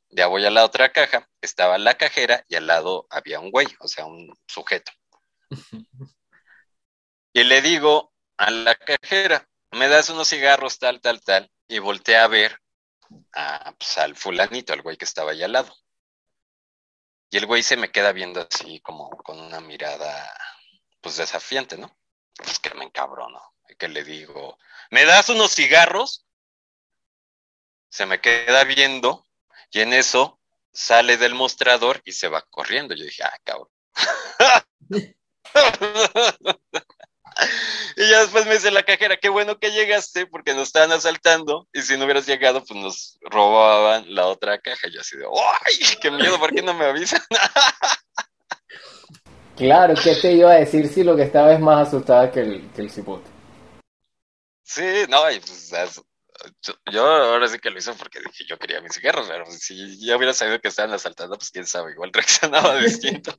Ya 0.09 0.27
voy 0.27 0.45
a 0.45 0.51
la 0.51 0.63
otra 0.63 0.91
caja, 0.91 1.27
estaba 1.41 1.77
la 1.77 1.95
cajera 1.95 2.45
y 2.47 2.55
al 2.55 2.67
lado 2.67 3.07
había 3.09 3.39
un 3.39 3.51
güey, 3.51 3.67
o 3.79 3.87
sea, 3.87 4.05
un 4.05 4.33
sujeto. 4.47 4.91
Y 7.33 7.43
le 7.43 7.61
digo 7.61 8.13
a 8.37 8.49
la 8.49 8.75
cajera, 8.75 9.47
me 9.71 9.89
das 9.89 10.09
unos 10.09 10.29
cigarros, 10.29 10.79
tal, 10.79 11.01
tal, 11.01 11.21
tal, 11.21 11.51
y 11.67 11.79
volteé 11.79 12.15
a 12.17 12.27
ver 12.27 12.61
a, 13.33 13.73
pues, 13.77 13.97
al 13.97 14.15
fulanito, 14.15 14.73
al 14.73 14.81
güey 14.81 14.97
que 14.97 15.05
estaba 15.05 15.31
ahí 15.31 15.43
al 15.43 15.53
lado. 15.53 15.75
Y 17.29 17.37
el 17.37 17.45
güey 17.45 17.63
se 17.63 17.77
me 17.77 17.91
queda 17.91 18.11
viendo 18.11 18.41
así 18.41 18.79
como 18.81 19.09
con 19.09 19.39
una 19.39 19.59
mirada, 19.59 20.31
pues 21.01 21.17
desafiante, 21.17 21.77
¿no? 21.77 21.97
Pues 22.35 22.59
que 22.59 22.73
me 22.73 22.85
encabrono. 22.85 23.41
Que 23.77 23.87
le 23.87 24.03
digo, 24.03 24.57
¿me 24.91 25.05
das 25.05 25.29
unos 25.29 25.53
cigarros? 25.53 26.25
Se 27.89 28.05
me 28.05 28.21
queda 28.21 28.63
viendo 28.63 29.25
y 29.71 29.81
en 29.81 29.93
eso 29.93 30.39
sale 30.71 31.17
del 31.17 31.33
mostrador 31.33 32.01
y 32.05 32.13
se 32.13 32.27
va 32.27 32.41
corriendo. 32.43 32.95
Yo 32.95 33.03
dije, 33.03 33.23
ah, 33.23 33.37
cabrón. 33.43 33.69
y 37.97 38.09
ya 38.09 38.21
después 38.21 38.45
me 38.45 38.53
dice 38.53 38.71
la 38.71 38.83
cajera, 38.83 39.17
qué 39.17 39.29
bueno 39.29 39.57
que 39.59 39.71
llegaste 39.71 40.25
porque 40.27 40.53
nos 40.53 40.67
estaban 40.67 40.91
asaltando 40.91 41.67
y 41.73 41.81
si 41.81 41.97
no 41.97 42.05
hubieras 42.05 42.25
llegado, 42.25 42.63
pues 42.63 42.79
nos 42.79 43.17
robaban 43.21 44.13
la 44.13 44.27
otra 44.27 44.59
caja. 44.59 44.87
Y 44.87 44.93
yo 44.93 45.01
así 45.01 45.17
de, 45.17 45.25
¡ay, 45.25 45.97
qué 46.01 46.11
miedo! 46.11 46.39
¿Por 46.39 46.53
qué 46.53 46.61
no 46.61 46.73
me 46.73 46.85
avisan? 46.85 47.21
Claro, 49.55 49.93
¿qué 50.03 50.15
te 50.15 50.33
iba 50.33 50.51
a 50.51 50.55
decir 50.55 50.89
si 50.89 51.01
lo 51.01 51.15
que 51.15 51.23
estaba 51.23 51.53
es 51.53 51.61
más 51.61 51.87
asustada 51.87 52.29
que 52.29 52.41
el, 52.41 52.69
que 52.75 52.81
el 52.81 52.89
cipote? 52.91 53.29
sí, 54.63 55.05
no, 55.07 55.31
y 55.31 55.39
pues 55.39 55.71
eso. 55.71 56.05
Yo, 56.61 56.73
yo 56.91 57.05
ahora 57.05 57.47
sí 57.47 57.57
que 57.59 57.69
lo 57.69 57.79
hice 57.79 57.93
porque 57.93 58.19
dije 58.19 58.43
yo 58.45 58.59
quería 58.59 58.81
mis 58.81 58.93
cigarros, 58.93 59.27
pero 59.29 59.45
si 59.45 60.05
ya 60.05 60.17
hubiera 60.17 60.33
sabido 60.33 60.59
que 60.59 60.67
estaban 60.67 60.93
asaltando, 60.93 61.37
pues 61.37 61.49
quién 61.49 61.65
sabe, 61.65 61.93
igual 61.93 62.11
reaccionaba 62.13 62.75
distinto. 62.75 63.33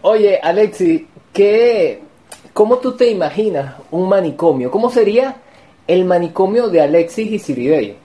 Oye, 0.00 0.40
Alexi, 0.42 1.06
¿qué, 1.34 2.02
¿cómo 2.52 2.78
tú 2.78 2.96
te 2.96 3.08
imaginas 3.10 3.76
un 3.90 4.08
manicomio? 4.08 4.70
¿Cómo 4.70 4.90
sería 4.90 5.36
el 5.86 6.04
manicomio 6.04 6.68
de 6.68 6.80
Alexis 6.80 7.30
y 7.30 7.38
Siridey? 7.38 7.98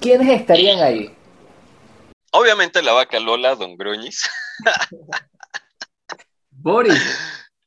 ¿Quiénes 0.00 0.28
estarían 0.40 0.80
ahí? 0.80 1.14
Obviamente 2.32 2.82
la 2.82 2.92
vaca 2.92 3.20
Lola, 3.20 3.54
Don 3.54 3.76
Gruñis. 3.76 4.28
Boris. 6.50 7.18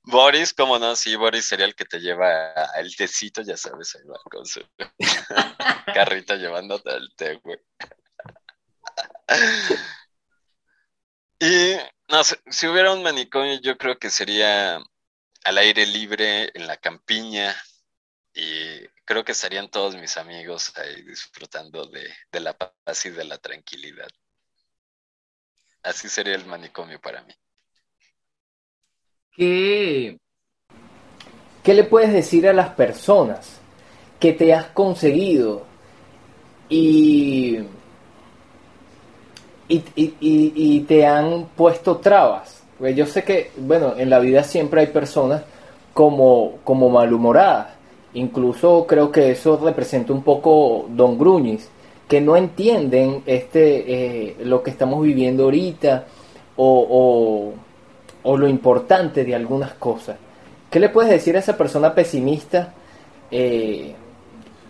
Boris, 0.04 0.54
cómo 0.54 0.78
no, 0.78 0.96
sí, 0.96 1.16
Boris 1.16 1.46
sería 1.46 1.66
el 1.66 1.76
que 1.76 1.86
te 1.86 2.00
lleva 2.00 2.54
el 2.78 2.96
tecito, 2.96 3.42
ya 3.42 3.58
sabes, 3.58 3.96
ahí 3.96 4.04
va 4.08 4.20
con 4.30 4.46
su 4.46 4.62
carrita 5.94 6.36
llevándote 6.36 6.92
el 6.92 7.14
té, 7.16 7.40
güey. 7.44 7.60
Y 11.38 11.76
no 12.08 12.24
sé, 12.24 12.40
si 12.50 12.66
hubiera 12.66 12.94
un 12.94 13.04
manicomio, 13.04 13.60
yo 13.62 13.78
creo 13.78 14.00
que 14.00 14.10
sería 14.10 14.80
al 15.46 15.60
aire 15.60 15.86
libre, 15.86 16.50
en 16.56 16.66
la 16.66 16.78
campiña, 16.78 17.56
y 18.34 18.80
creo 19.06 19.24
que 19.24 19.32
estarían 19.34 19.70
todos 19.70 19.96
mis 19.96 20.18
amigos 20.18 20.76
ahí 20.76 21.04
disfrutando 21.04 21.86
de, 21.86 22.40
la 22.40 22.58
paz 22.58 23.06
y 23.06 23.12
de 23.12 23.24
la 23.24 23.38
tranquilidad. 23.38 24.10
Así 25.84 26.10
sería 26.10 26.34
el 26.34 26.48
manicomio 26.48 27.00
para 27.00 27.24
mí. 27.24 27.34
¿Qué? 29.32 30.18
¿Qué 31.64 31.74
le 31.76 31.84
puedes 31.84 32.12
decir 32.12 32.48
a 32.48 32.54
las 32.54 32.70
personas 32.72 33.60
que 34.20 34.34
te 34.34 34.52
has 34.52 34.66
conseguido 34.72 35.68
y- 36.70 37.60
y- 39.70 40.16
y 40.20 40.80
te 40.82 41.06
han 41.06 41.50
puesto 41.50 41.98
trabas? 41.98 42.65
Porque 42.78 42.94
yo 42.94 43.06
sé 43.06 43.24
que, 43.24 43.52
bueno, 43.58 43.94
en 43.98 44.10
la 44.10 44.20
vida 44.20 44.44
siempre 44.44 44.82
hay 44.82 44.88
personas 44.88 45.44
como, 45.94 46.58
como 46.64 46.90
malhumoradas. 46.90 47.68
Incluso 48.14 48.86
creo 48.88 49.12
que 49.12 49.32
eso 49.32 49.60
representa 49.64 50.14
un 50.14 50.24
poco 50.24 50.86
Don 50.90 51.18
Gruñis, 51.18 51.70
que 52.08 52.22
no 52.22 52.36
entienden 52.36 53.24
este 53.26 54.28
eh, 54.28 54.36
lo 54.44 54.62
que 54.62 54.72
estamos 54.72 55.04
viviendo 55.04 55.46
ahorita 55.46 56.06
o, 56.56 57.54
o, 58.24 58.30
o 58.30 58.38
lo 58.38 58.48
importante 58.48 59.24
de 59.24 59.36
algunas 59.36 59.74
cosas. 59.74 60.18
¿Qué 60.70 60.80
le 60.80 60.90
puedes 60.90 61.12
decir 61.12 61.36
a 61.36 61.40
esa 61.40 61.58
persona 61.58 61.96
pesimista 61.96 62.74
eh, 63.32 63.96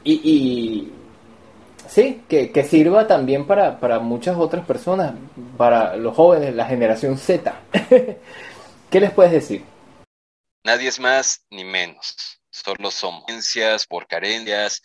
y, 0.03 0.13
y 0.13 0.91
sí, 1.89 2.23
que, 2.29 2.51
que 2.51 2.63
sirva 2.63 3.07
también 3.07 3.47
para, 3.47 3.79
para 3.79 3.99
muchas 3.99 4.37
otras 4.37 4.65
personas, 4.65 5.13
para 5.57 5.95
los 5.95 6.15
jóvenes, 6.15 6.55
la 6.55 6.65
generación 6.65 7.17
Z. 7.17 7.59
¿Qué 8.89 8.99
les 8.99 9.11
puedes 9.11 9.31
decir? 9.31 9.63
Nadie 10.63 10.87
es 10.87 10.99
más 10.99 11.45
ni 11.49 11.63
menos, 11.63 12.39
solo 12.49 12.89
somos 12.89 13.25
carencias 13.25 13.85
por 13.85 14.07
carencias. 14.07 14.81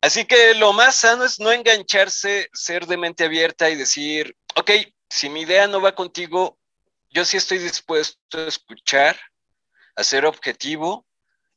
Así 0.00 0.24
que 0.24 0.54
lo 0.54 0.72
más 0.72 0.96
sano 0.96 1.24
es 1.24 1.40
no 1.40 1.52
engancharse, 1.52 2.48
ser 2.52 2.86
de 2.86 2.96
mente 2.96 3.24
abierta 3.24 3.68
y 3.68 3.76
decir, 3.76 4.36
ok, 4.56 4.70
si 5.08 5.28
mi 5.28 5.42
idea 5.42 5.66
no 5.66 5.80
va 5.80 5.94
contigo, 5.94 6.58
yo 7.10 7.24
sí 7.24 7.36
estoy 7.36 7.58
dispuesto 7.58 8.38
a 8.38 8.46
escuchar, 8.46 9.18
a 9.96 10.04
ser 10.04 10.24
objetivo, 10.24 11.06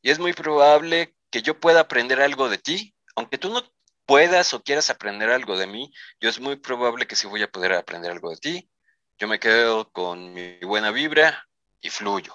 y 0.01 0.09
es 0.09 0.19
muy 0.19 0.33
probable 0.33 1.15
que 1.29 1.41
yo 1.41 1.59
pueda 1.59 1.81
aprender 1.81 2.21
algo 2.21 2.49
de 2.49 2.57
ti, 2.57 2.93
aunque 3.15 3.37
tú 3.37 3.49
no 3.49 3.63
puedas 4.05 4.53
o 4.53 4.63
quieras 4.63 4.89
aprender 4.89 5.29
algo 5.29 5.57
de 5.57 5.67
mí, 5.67 5.91
yo 6.19 6.29
es 6.29 6.39
muy 6.39 6.55
probable 6.57 7.07
que 7.07 7.15
sí 7.15 7.27
voy 7.27 7.43
a 7.43 7.51
poder 7.51 7.73
aprender 7.73 8.11
algo 8.11 8.29
de 8.29 8.37
ti. 8.37 8.69
Yo 9.17 9.27
me 9.27 9.39
quedo 9.39 9.91
con 9.91 10.33
mi 10.33 10.57
buena 10.59 10.91
vibra 10.91 11.47
y 11.81 11.89
fluyo. 11.89 12.33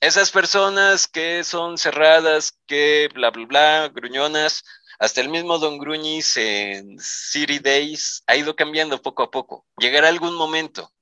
Esas 0.00 0.30
personas 0.30 1.06
que 1.06 1.44
son 1.44 1.76
cerradas, 1.76 2.58
que 2.66 3.08
bla, 3.12 3.30
bla, 3.30 3.46
bla, 3.46 3.88
gruñonas, 3.92 4.64
hasta 4.98 5.20
el 5.20 5.28
mismo 5.28 5.58
Don 5.58 5.78
Gruñis 5.78 6.36
en 6.36 6.98
City 6.98 7.58
Days 7.58 8.22
ha 8.26 8.36
ido 8.36 8.54
cambiando 8.54 9.00
poco 9.00 9.22
a 9.22 9.30
poco. 9.30 9.66
Llegará 9.78 10.08
algún 10.08 10.34
momento, 10.34 10.92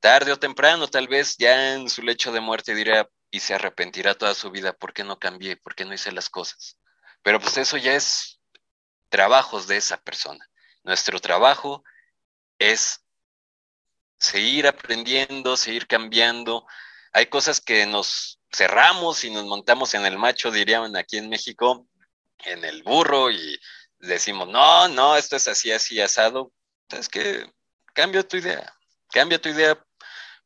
tarde 0.00 0.32
o 0.32 0.38
temprano, 0.38 0.88
tal 0.88 1.08
vez 1.08 1.36
ya 1.38 1.74
en 1.74 1.88
su 1.88 2.02
lecho 2.02 2.32
de 2.32 2.40
muerte 2.40 2.74
dirá 2.74 3.08
y 3.30 3.40
se 3.40 3.54
arrepentirá 3.54 4.14
toda 4.14 4.34
su 4.34 4.50
vida, 4.50 4.72
¿por 4.72 4.92
qué 4.92 5.04
no 5.04 5.18
cambié? 5.18 5.56
¿Por 5.56 5.74
qué 5.74 5.84
no 5.84 5.94
hice 5.94 6.12
las 6.12 6.30
cosas? 6.30 6.78
Pero 7.22 7.40
pues 7.40 7.56
eso 7.56 7.76
ya 7.76 7.94
es 7.94 8.35
trabajos 9.08 9.66
de 9.66 9.76
esa 9.76 9.98
persona. 9.98 10.48
Nuestro 10.82 11.20
trabajo 11.20 11.84
es 12.58 13.04
seguir 14.18 14.66
aprendiendo, 14.66 15.56
seguir 15.56 15.86
cambiando. 15.86 16.66
Hay 17.12 17.26
cosas 17.26 17.60
que 17.60 17.86
nos 17.86 18.40
cerramos 18.52 19.24
y 19.24 19.30
nos 19.30 19.44
montamos 19.44 19.94
en 19.94 20.06
el 20.06 20.18
macho, 20.18 20.50
dirían 20.50 20.96
aquí 20.96 21.18
en 21.18 21.28
México, 21.28 21.86
en 22.44 22.64
el 22.64 22.82
burro 22.82 23.30
y 23.30 23.60
decimos, 23.98 24.48
no, 24.48 24.88
no, 24.88 25.16
esto 25.16 25.36
es 25.36 25.48
así, 25.48 25.72
así, 25.72 26.00
asado. 26.00 26.52
Entonces 26.82 27.08
que 27.08 27.52
cambia 27.92 28.26
tu 28.26 28.36
idea, 28.36 28.72
cambia 29.10 29.40
tu 29.40 29.48
idea 29.48 29.82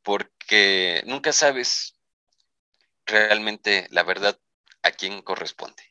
porque 0.03 1.03
nunca 1.07 1.33
sabes 1.33 1.95
realmente 3.05 3.87
la 3.91 4.03
verdad 4.03 4.39
a 4.83 4.91
quién 4.91 5.23
corresponde. 5.23 5.90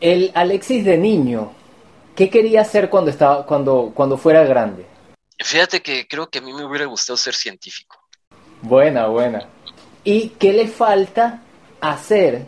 El 0.00 0.32
Alexis 0.34 0.82
de 0.84 0.96
niño, 0.96 1.52
¿qué 2.16 2.30
quería 2.30 2.62
hacer 2.62 2.88
cuando, 2.88 3.10
estaba, 3.10 3.44
cuando, 3.44 3.92
cuando 3.94 4.16
fuera 4.16 4.44
grande? 4.44 4.86
Fíjate 5.38 5.82
que 5.82 6.08
creo 6.08 6.28
que 6.30 6.38
a 6.38 6.42
mí 6.42 6.54
me 6.54 6.64
hubiera 6.64 6.86
gustado 6.86 7.18
ser 7.18 7.34
científico. 7.34 8.02
Buena, 8.62 9.08
buena. 9.08 9.46
¿Y 10.02 10.30
qué 10.30 10.54
le 10.54 10.68
falta 10.68 11.42
hacer 11.82 12.46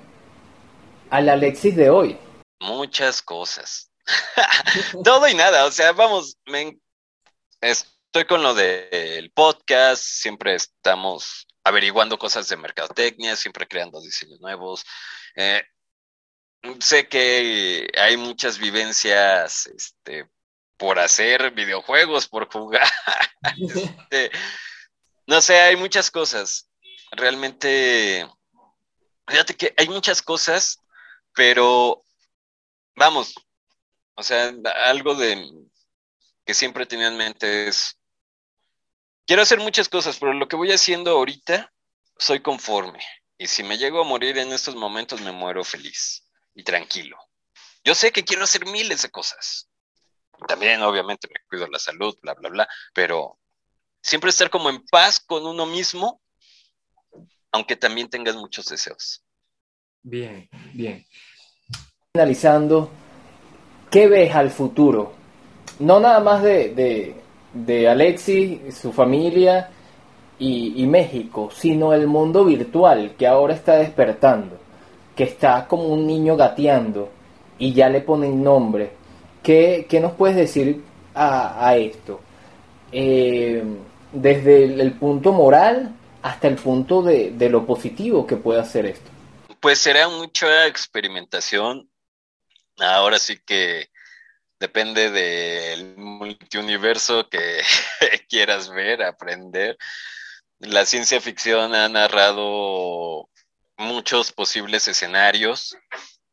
al 1.11 1.29
Alexis 1.29 1.77
de 1.77 1.91
hoy? 1.91 2.19
Muchas 2.61 3.21
cosas. 3.21 3.91
Todo 5.05 5.29
y 5.29 5.35
nada, 5.35 5.67
o 5.67 5.71
sea, 5.71 5.93
vamos, 5.93 6.39
me, 6.47 6.79
estoy 7.61 8.25
con 8.27 8.43
lo 8.43 8.55
del 8.55 9.31
podcast, 9.33 10.03
siempre 10.03 10.55
estamos 10.55 11.47
averiguando 11.65 12.19
cosas 12.19 12.49
de 12.49 12.57
mercadotecnia, 12.57 13.37
siempre 13.37 13.69
creando 13.69 14.01
diseños 14.01 14.41
nuevos. 14.41 14.85
Eh, 15.37 15.63
sé 16.81 17.09
que 17.09 17.91
hay 17.99 18.17
muchas 18.17 18.59
vivencias 18.59 19.67
este, 19.67 20.29
por 20.77 20.99
hacer 20.99 21.53
videojuegos, 21.53 22.29
por 22.29 22.51
jugar. 22.51 22.89
este, 23.61 24.31
no 25.27 25.41
sé, 25.41 25.61
hay 25.61 25.77
muchas 25.77 26.11
cosas. 26.11 26.69
Realmente, 27.11 28.27
fíjate 29.27 29.57
que 29.57 29.75
hay 29.77 29.89
muchas 29.89 30.23
cosas, 30.23 30.79
pero 31.35 32.05
vamos, 32.97 33.35
o 34.15 34.23
sea, 34.23 34.53
algo 34.85 35.15
de 35.15 35.51
que 36.45 36.55
siempre 36.55 36.87
tenía 36.87 37.09
en 37.09 37.17
mente 37.17 37.69
es, 37.69 37.99
quiero 39.27 39.43
hacer 39.43 39.61
muchas 39.61 39.89
cosas, 39.89 40.19
pero 40.19 40.33
lo 40.33 40.49
que 40.49 40.57
voy 40.57 40.73
haciendo 40.73 41.13
ahorita, 41.13 41.73
soy 42.19 42.41
conforme. 42.41 43.05
Y 43.39 43.49
si 43.49 43.63
me 43.63 43.79
llego 43.79 44.01
a 44.01 44.05
morir 44.05 44.39
en 44.39 44.53
estos 44.53 44.77
momentos, 44.77 45.21
me 45.21 45.33
muero 45.33 45.65
feliz 45.65 46.25
y 46.55 46.63
tranquilo. 46.63 47.17
Yo 47.85 47.95
sé 47.95 48.13
que 48.13 48.25
quiero 48.25 48.45
hacer 48.45 48.67
miles 48.67 49.03
de 49.03 49.11
cosas. 49.11 49.69
También, 50.47 50.83
obviamente, 50.83 51.29
me 51.29 51.41
cuido 51.49 51.67
la 51.69 51.79
salud, 51.79 52.17
bla, 52.23 52.35
bla, 52.35 52.49
bla, 52.49 52.69
pero 52.95 53.39
siempre 54.01 54.31
estar 54.31 54.51
como 54.51 54.71
en 54.71 54.85
paz 54.87 55.21
con 55.21 55.47
uno 55.47 55.67
mismo, 55.67 56.21
aunque 57.53 57.77
también 57.77 58.09
tengas 58.09 58.35
muchos 58.37 58.67
deseos. 58.67 59.25
Bien, 60.03 60.49
bien. 60.75 61.07
Finalizando, 62.13 62.91
¿qué 63.91 64.09
ves 64.09 64.35
al 64.35 64.51
futuro? 64.51 65.15
No 65.79 66.01
nada 66.01 66.21
más 66.21 66.43
de, 66.43 66.75
de, 66.75 67.23
de 67.53 67.89
Alexis, 67.89 68.77
su 68.77 68.93
familia 68.93 69.71
y, 70.39 70.83
y 70.83 70.87
México, 70.87 71.51
sino 71.55 71.93
el 71.93 72.07
mundo 72.07 72.45
virtual 72.45 73.15
que 73.17 73.27
ahora 73.27 73.55
está 73.55 73.77
despertando 73.77 74.62
que 75.15 75.25
está 75.25 75.67
como 75.69 75.85
un 75.85 76.07
niño 76.07 76.37
gateando 76.37 77.11
y 77.59 77.73
ya 77.73 77.89
le 77.89 78.01
ponen 78.01 78.43
nombre. 78.43 78.93
¿Qué, 79.43 79.87
qué 79.89 80.01
nos 80.01 80.13
puedes 80.13 80.37
decir 80.37 80.83
a, 81.15 81.77
esto? 81.77 82.21
Eh, 82.91 83.63
desde 84.13 84.65
el, 84.65 84.81
el, 84.81 84.93
punto 84.93 85.33
moral 85.33 85.95
hasta 86.23 86.49
el 86.49 86.57
punto 86.57 87.03
de, 87.03 87.31
de, 87.33 87.49
lo 87.49 87.67
positivo 87.67 88.27
que 88.27 88.37
puede 88.37 88.61
hacer 88.61 88.87
esto. 88.87 89.11
Pues 89.61 89.79
será 89.79 90.09
mucha 90.09 90.67
experimentación. 90.67 91.89
Ahora 92.79 93.19
sí 93.19 93.39
que 93.45 93.89
depende 94.59 95.11
del 95.11 95.97
multiuniverso 95.97 97.29
que 97.29 97.61
quieras 98.29 98.71
ver, 98.71 99.03
aprender. 99.03 99.77
La 100.61 100.85
ciencia 100.85 101.21
ficción 101.21 101.75
ha 101.75 101.89
narrado 101.89 103.29
muchos 103.77 104.33
posibles 104.33 104.89
escenarios, 104.89 105.77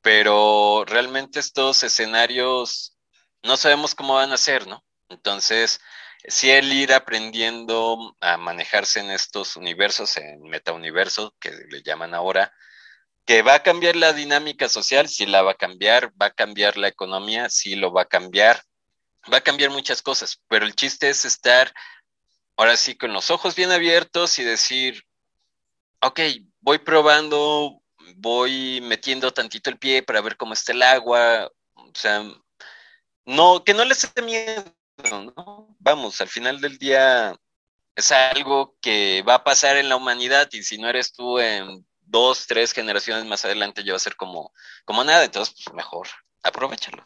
pero 0.01 0.85
realmente 0.85 1.39
estos 1.39 1.83
escenarios 1.83 2.97
no 3.43 3.57
sabemos 3.57 3.95
cómo 3.95 4.15
van 4.15 4.31
a 4.31 4.37
ser, 4.37 4.67
¿no? 4.67 4.83
Entonces, 5.09 5.79
si 6.27 6.51
el 6.51 6.71
ir 6.71 6.93
aprendiendo 6.93 8.15
a 8.21 8.37
manejarse 8.37 8.99
en 8.99 9.11
estos 9.11 9.55
universos, 9.55 10.17
en 10.17 10.41
metauniverso, 10.43 11.35
que 11.39 11.51
le 11.51 11.81
llaman 11.81 12.13
ahora, 12.13 12.53
que 13.25 13.41
va 13.41 13.55
a 13.55 13.63
cambiar 13.63 13.95
la 13.95 14.13
dinámica 14.13 14.67
social, 14.69 15.07
sí 15.07 15.25
la 15.25 15.41
va 15.41 15.51
a 15.51 15.57
cambiar, 15.57 16.11
va 16.19 16.27
a 16.27 16.33
cambiar 16.33 16.77
la 16.77 16.87
economía, 16.87 17.49
sí 17.49 17.75
lo 17.75 17.93
va 17.93 18.03
a 18.03 18.07
cambiar, 18.07 18.63
va 19.31 19.37
a 19.37 19.41
cambiar 19.41 19.69
muchas 19.69 20.01
cosas, 20.01 20.41
pero 20.47 20.65
el 20.65 20.75
chiste 20.75 21.09
es 21.09 21.25
estar 21.25 21.73
ahora 22.57 22.75
sí 22.75 22.97
con 22.97 23.13
los 23.13 23.31
ojos 23.31 23.55
bien 23.55 23.71
abiertos 23.71 24.39
y 24.39 24.43
decir, 24.43 25.03
ok, 26.01 26.19
voy 26.69 26.77
probando, 26.77 27.81
voy 28.17 28.79
metiendo 28.81 29.31
tantito 29.31 29.71
el 29.71 29.79
pie 29.79 30.03
para 30.03 30.21
ver 30.21 30.37
cómo 30.37 30.53
está 30.53 30.71
el 30.71 30.83
agua, 30.83 31.51
o 31.73 31.91
sea, 31.95 32.23
no, 33.25 33.63
que 33.63 33.73
no 33.73 33.83
les 33.85 34.07
dé 34.13 34.21
miedo, 34.21 34.63
¿no? 35.35 35.75
Vamos, 35.79 36.21
al 36.21 36.27
final 36.27 36.61
del 36.61 36.77
día 36.77 37.35
es 37.95 38.11
algo 38.11 38.75
que 38.81 39.23
va 39.27 39.33
a 39.33 39.43
pasar 39.43 39.77
en 39.77 39.89
la 39.89 39.95
humanidad 39.95 40.47
y 40.51 40.61
si 40.61 40.77
no 40.77 40.87
eres 40.87 41.11
tú 41.11 41.39
en 41.39 41.87
dos, 42.01 42.45
tres 42.45 42.71
generaciones 42.71 43.25
más 43.25 43.43
adelante 43.45 43.83
ya 43.83 43.93
va 43.93 43.97
a 43.97 43.99
ser 43.99 44.15
como, 44.15 44.53
como 44.85 45.03
nada, 45.03 45.25
entonces 45.25 45.55
pues 45.65 45.75
mejor, 45.75 46.07
aprovechalo. 46.43 47.03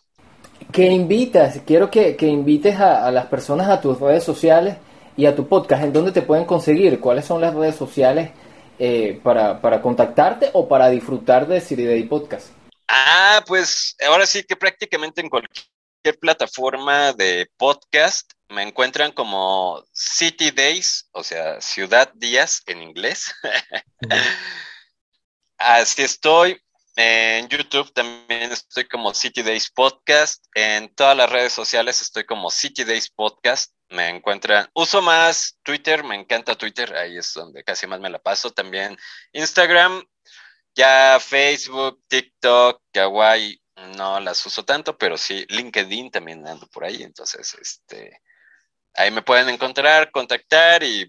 Que 0.74 0.88
invitas, 0.88 1.62
quiero 1.66 1.90
que, 1.90 2.18
que 2.18 2.28
invites 2.28 2.78
a, 2.82 3.08
a, 3.08 3.12
las 3.12 3.28
personas 3.28 3.70
a 3.70 3.80
tus 3.80 3.98
redes 3.98 4.26
sociales 4.26 4.76
y 5.16 5.26
a 5.26 5.34
tu 5.34 5.48
podcast, 5.48 5.86
¿en 5.86 5.94
dónde 5.94 6.12
te 6.12 6.22
pueden 6.22 6.44
conseguir? 6.44 7.00
¿Cuáles 7.00 7.24
son 7.24 7.40
las 7.40 7.54
redes 7.54 7.78
sociales 7.78 8.32
eh, 8.80 9.20
para, 9.24 9.62
para, 9.62 9.82
contactarte 9.82 10.50
o 10.54 10.68
para 10.68 10.90
disfrutar 10.90 11.48
de 11.48 11.62
Siri 11.62 11.86
Day 11.86 12.04
Podcast? 12.04 12.48
Ah, 12.88 13.44
pues 13.48 13.96
ahora 14.06 14.26
sí 14.26 14.44
que 14.44 14.56
prácticamente 14.56 15.22
en 15.22 15.30
cualquier 15.30 15.66
plataforma 16.20 17.14
de 17.14 17.50
podcast 17.58 18.32
me 18.50 18.62
encuentran 18.62 19.12
como 19.12 19.84
City 19.94 20.52
Days, 20.52 21.08
o 21.12 21.24
sea, 21.24 21.60
Ciudad 21.62 22.12
Días 22.14 22.62
en 22.68 22.82
inglés. 22.82 23.34
Así 25.58 26.02
estoy. 26.02 26.60
En 26.96 27.48
YouTube 27.48 27.92
también 27.94 28.52
estoy 28.52 28.88
como 28.88 29.14
City 29.14 29.42
Days 29.42 29.72
Podcast. 29.72 30.46
En 30.54 30.94
todas 30.94 31.18
las 31.18 31.30
redes 31.32 31.54
sociales 31.54 32.02
estoy 32.02 32.26
como 32.26 32.52
City 32.52 32.84
Days 32.84 33.10
Podcast. 33.10 33.74
Me 33.94 34.10
encuentran, 34.10 34.68
uso 34.74 35.04
más 35.04 35.60
Twitter, 35.62 36.04
me 36.04 36.16
encanta 36.16 36.56
Twitter, 36.56 36.96
ahí 36.96 37.16
es 37.16 37.32
donde 37.36 37.64
casi 37.64 37.86
más 37.86 38.00
me 38.00 38.10
la 38.10 38.18
paso. 38.18 38.50
También 38.50 38.98
Instagram, 39.34 40.04
ya 40.76 41.20
Facebook, 41.20 42.02
TikTok, 42.08 42.82
Kawaii, 42.92 43.62
no 43.96 44.20
las 44.20 44.44
uso 44.48 44.66
tanto, 44.66 44.98
pero 44.98 45.16
sí, 45.16 45.46
LinkedIn 45.48 46.10
también 46.10 46.48
ando 46.48 46.66
por 46.68 46.86
ahí, 46.86 47.04
entonces, 47.04 47.56
este, 47.62 48.20
ahí 48.96 49.12
me 49.12 49.22
pueden 49.22 49.50
encontrar, 49.50 50.10
contactar 50.10 50.82
y 50.82 51.08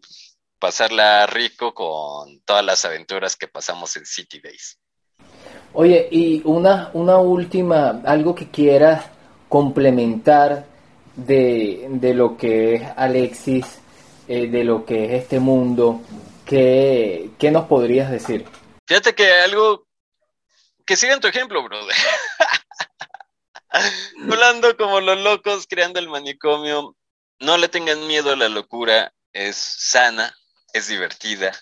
pasarla 0.59 1.27
rico 1.27 1.73
con 1.73 2.43
todas 2.43 2.65
las 2.65 2.85
aventuras 2.85 3.35
que 3.35 3.49
pasamos 3.49 3.97
en 3.97 4.05
City 4.05 4.41
Days. 4.41 4.79
Oye, 5.73 6.07
y 6.11 6.43
una, 6.45 6.91
una 6.93 7.17
última, 7.17 8.03
algo 8.05 8.35
que 8.35 8.51
quieras 8.51 9.07
complementar 9.49 10.74
de, 11.17 11.87
de 11.91 12.15
lo 12.15 12.37
que 12.37 12.75
es 12.75 12.83
Alexis, 12.97 13.79
eh, 14.29 14.49
de 14.49 14.65
lo 14.65 14.85
que 14.85 15.05
es 15.05 15.23
este 15.23 15.41
mundo, 15.41 16.03
¿qué, 16.47 17.31
¿qué 17.39 17.51
nos 17.51 17.67
podrías 17.67 18.11
decir? 18.11 18.47
Fíjate 18.87 19.15
que 19.15 19.33
algo 19.33 19.87
que 20.87 20.97
sigan 20.97 21.21
tu 21.21 21.29
ejemplo, 21.29 21.63
brother. 21.63 21.97
Hablando 24.31 24.77
como 24.77 25.01
los 25.01 25.19
locos, 25.19 25.67
creando 25.69 25.99
el 25.99 26.09
manicomio, 26.09 26.97
no 27.41 27.57
le 27.57 27.69
tengan 27.69 28.07
miedo 28.07 28.33
a 28.33 28.37
la 28.37 28.49
locura, 28.49 29.13
es 29.33 29.57
sana, 29.57 30.37
es 30.73 30.89
divertida, 30.89 31.53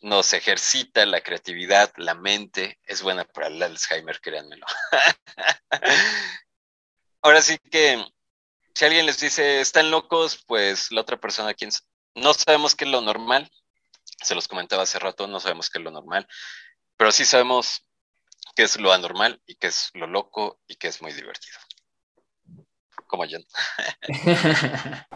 nos 0.00 0.32
ejercita 0.32 1.06
la 1.06 1.20
creatividad, 1.20 1.92
la 1.96 2.14
mente, 2.14 2.78
es 2.84 3.02
buena 3.02 3.24
para 3.24 3.48
el 3.48 3.62
Alzheimer, 3.62 4.20
créanmelo. 4.20 4.66
Ahora 7.22 7.42
sí 7.42 7.58
que 7.70 8.02
si 8.74 8.84
alguien 8.84 9.06
les 9.06 9.20
dice 9.20 9.60
están 9.60 9.90
locos, 9.90 10.42
pues 10.46 10.90
la 10.90 11.00
otra 11.00 11.18
persona, 11.18 11.54
quien 11.54 11.70
no 12.14 12.34
sabemos 12.34 12.74
qué 12.74 12.84
es 12.84 12.90
lo 12.90 13.00
normal, 13.00 13.50
se 14.22 14.34
los 14.34 14.48
comentaba 14.48 14.82
hace 14.82 14.98
rato, 14.98 15.26
no 15.26 15.40
sabemos 15.40 15.70
qué 15.70 15.78
es 15.78 15.84
lo 15.84 15.90
normal, 15.90 16.26
pero 16.96 17.12
sí 17.12 17.24
sabemos 17.24 17.86
qué 18.54 18.64
es 18.64 18.78
lo 18.78 18.92
anormal 18.92 19.40
y 19.46 19.54
qué 19.54 19.68
es 19.68 19.90
lo 19.94 20.06
loco 20.06 20.60
y 20.66 20.76
qué 20.76 20.88
es 20.88 21.00
muy 21.02 21.12
divertido. 21.12 21.58
Como 23.06 23.24
yo. 23.24 23.38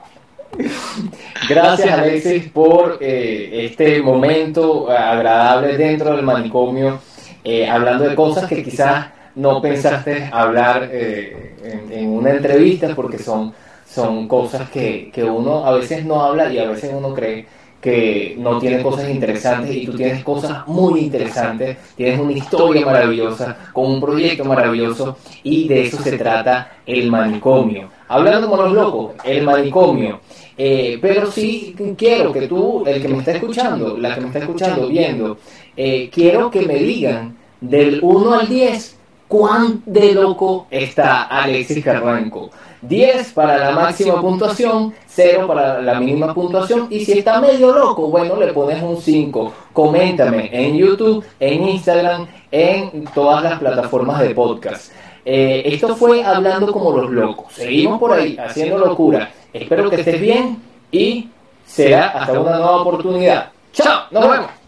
Gracias 1.48 1.90
Alexis 1.90 2.50
por 2.50 2.98
eh, 3.00 3.66
este 3.66 4.00
momento 4.00 4.90
agradable 4.90 5.76
dentro 5.76 6.14
del 6.14 6.24
manicomio, 6.24 7.00
eh, 7.42 7.68
hablando 7.68 8.04
de 8.04 8.14
cosas 8.14 8.48
que 8.48 8.62
quizás 8.62 9.12
no 9.36 9.60
pensaste 9.60 10.28
hablar 10.32 10.88
eh, 10.92 11.54
en, 11.62 11.92
en, 11.92 12.08
una 12.10 12.30
entrevista 12.30 12.94
porque 12.94 13.18
son, 13.18 13.52
son 13.86 14.28
cosas 14.28 14.70
que, 14.70 15.10
que 15.12 15.24
uno 15.24 15.66
a 15.66 15.72
veces 15.72 16.04
no 16.04 16.22
habla 16.22 16.52
y 16.52 16.58
a 16.58 16.68
veces 16.68 16.92
uno 16.94 17.12
cree 17.14 17.46
que 17.84 18.34
no 18.38 18.58
tiene 18.58 18.82
cosas 18.82 19.10
interesantes 19.10 19.76
y 19.76 19.84
tú 19.84 19.92
tienes 19.94 20.24
cosas 20.24 20.66
muy 20.66 21.00
interesantes, 21.00 21.76
tienes 21.94 22.18
una 22.18 22.32
historia 22.32 22.86
maravillosa, 22.86 23.58
con 23.74 23.84
un 23.84 24.00
proyecto 24.00 24.42
maravilloso 24.46 25.18
y 25.42 25.68
de 25.68 25.82
eso 25.82 25.98
se 25.98 26.16
trata 26.16 26.78
el 26.86 27.10
manicomio. 27.10 27.90
Hablando 28.08 28.48
como 28.48 28.62
los 28.62 28.72
locos, 28.72 29.12
el 29.22 29.44
manicomio. 29.44 30.20
Eh, 30.56 30.98
pero 31.02 31.30
sí 31.30 31.76
quiero 31.94 32.32
que 32.32 32.48
tú, 32.48 32.84
el 32.86 33.02
que 33.02 33.08
me 33.08 33.18
está 33.18 33.32
escuchando, 33.32 33.98
la 33.98 34.14
que 34.14 34.20
me 34.22 34.26
está 34.28 34.38
escuchando, 34.38 34.88
viendo, 34.88 35.36
eh, 35.76 36.08
quiero 36.10 36.50
que 36.50 36.62
me 36.62 36.76
digan 36.76 37.36
del 37.60 37.98
1 38.00 38.32
al 38.32 38.48
10 38.48 38.96
cuán 39.28 39.82
de 39.86 40.12
loco 40.12 40.66
está 40.70 41.24
Alexis 41.24 41.84
Carranco. 41.84 42.50
10 42.82 43.32
para 43.32 43.56
la 43.58 43.70
máxima 43.70 44.20
puntuación, 44.20 44.92
0 45.06 45.46
para 45.46 45.80
la 45.80 45.98
mínima 45.98 46.34
puntuación 46.34 46.88
y 46.90 47.04
si 47.04 47.18
está 47.18 47.40
medio 47.40 47.72
loco, 47.72 48.08
bueno, 48.08 48.36
le 48.36 48.52
pones 48.52 48.82
un 48.82 49.00
5. 49.00 49.52
Coméntame 49.72 50.50
en 50.52 50.76
YouTube, 50.76 51.24
en 51.40 51.68
Instagram, 51.68 52.26
en 52.50 53.04
todas 53.14 53.42
las 53.42 53.58
plataformas 53.58 54.20
de 54.20 54.34
podcast. 54.34 54.92
Eh, 55.24 55.62
esto 55.64 55.96
fue 55.96 56.22
hablando 56.22 56.70
como 56.72 56.96
los 56.96 57.10
locos. 57.10 57.52
Seguimos 57.54 57.98
por 57.98 58.12
ahí 58.12 58.36
haciendo 58.36 58.78
locura. 58.78 59.30
Espero 59.52 59.88
que 59.88 59.96
estés 59.96 60.20
bien 60.20 60.58
y 60.90 61.30
será 61.64 62.08
hasta 62.08 62.38
una 62.38 62.56
nueva 62.58 62.82
oportunidad. 62.82 63.50
Chao, 63.72 64.02
nos 64.10 64.30
vemos. 64.30 64.63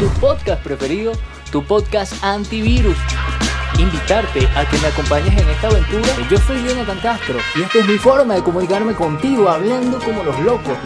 Tu 0.00 0.08
podcast 0.18 0.62
preferido, 0.62 1.12
tu 1.52 1.62
podcast 1.62 2.24
antivirus 2.24 2.96
invitarte 3.78 4.46
a 4.56 4.68
que 4.68 4.78
me 4.78 4.86
acompañes 4.86 5.38
en 5.38 5.48
esta 5.48 5.68
aventura. 5.68 6.08
Yo 6.30 6.38
soy 6.38 6.66
Jonathan 6.66 6.98
Castro 7.00 7.36
y 7.54 7.62
esta 7.62 7.78
es 7.80 7.86
mi 7.86 7.98
forma 7.98 8.34
de 8.34 8.42
comunicarme 8.42 8.94
contigo 8.94 9.48
hablando 9.48 9.98
como 9.98 10.22
los 10.22 10.38
locos. 10.40 10.78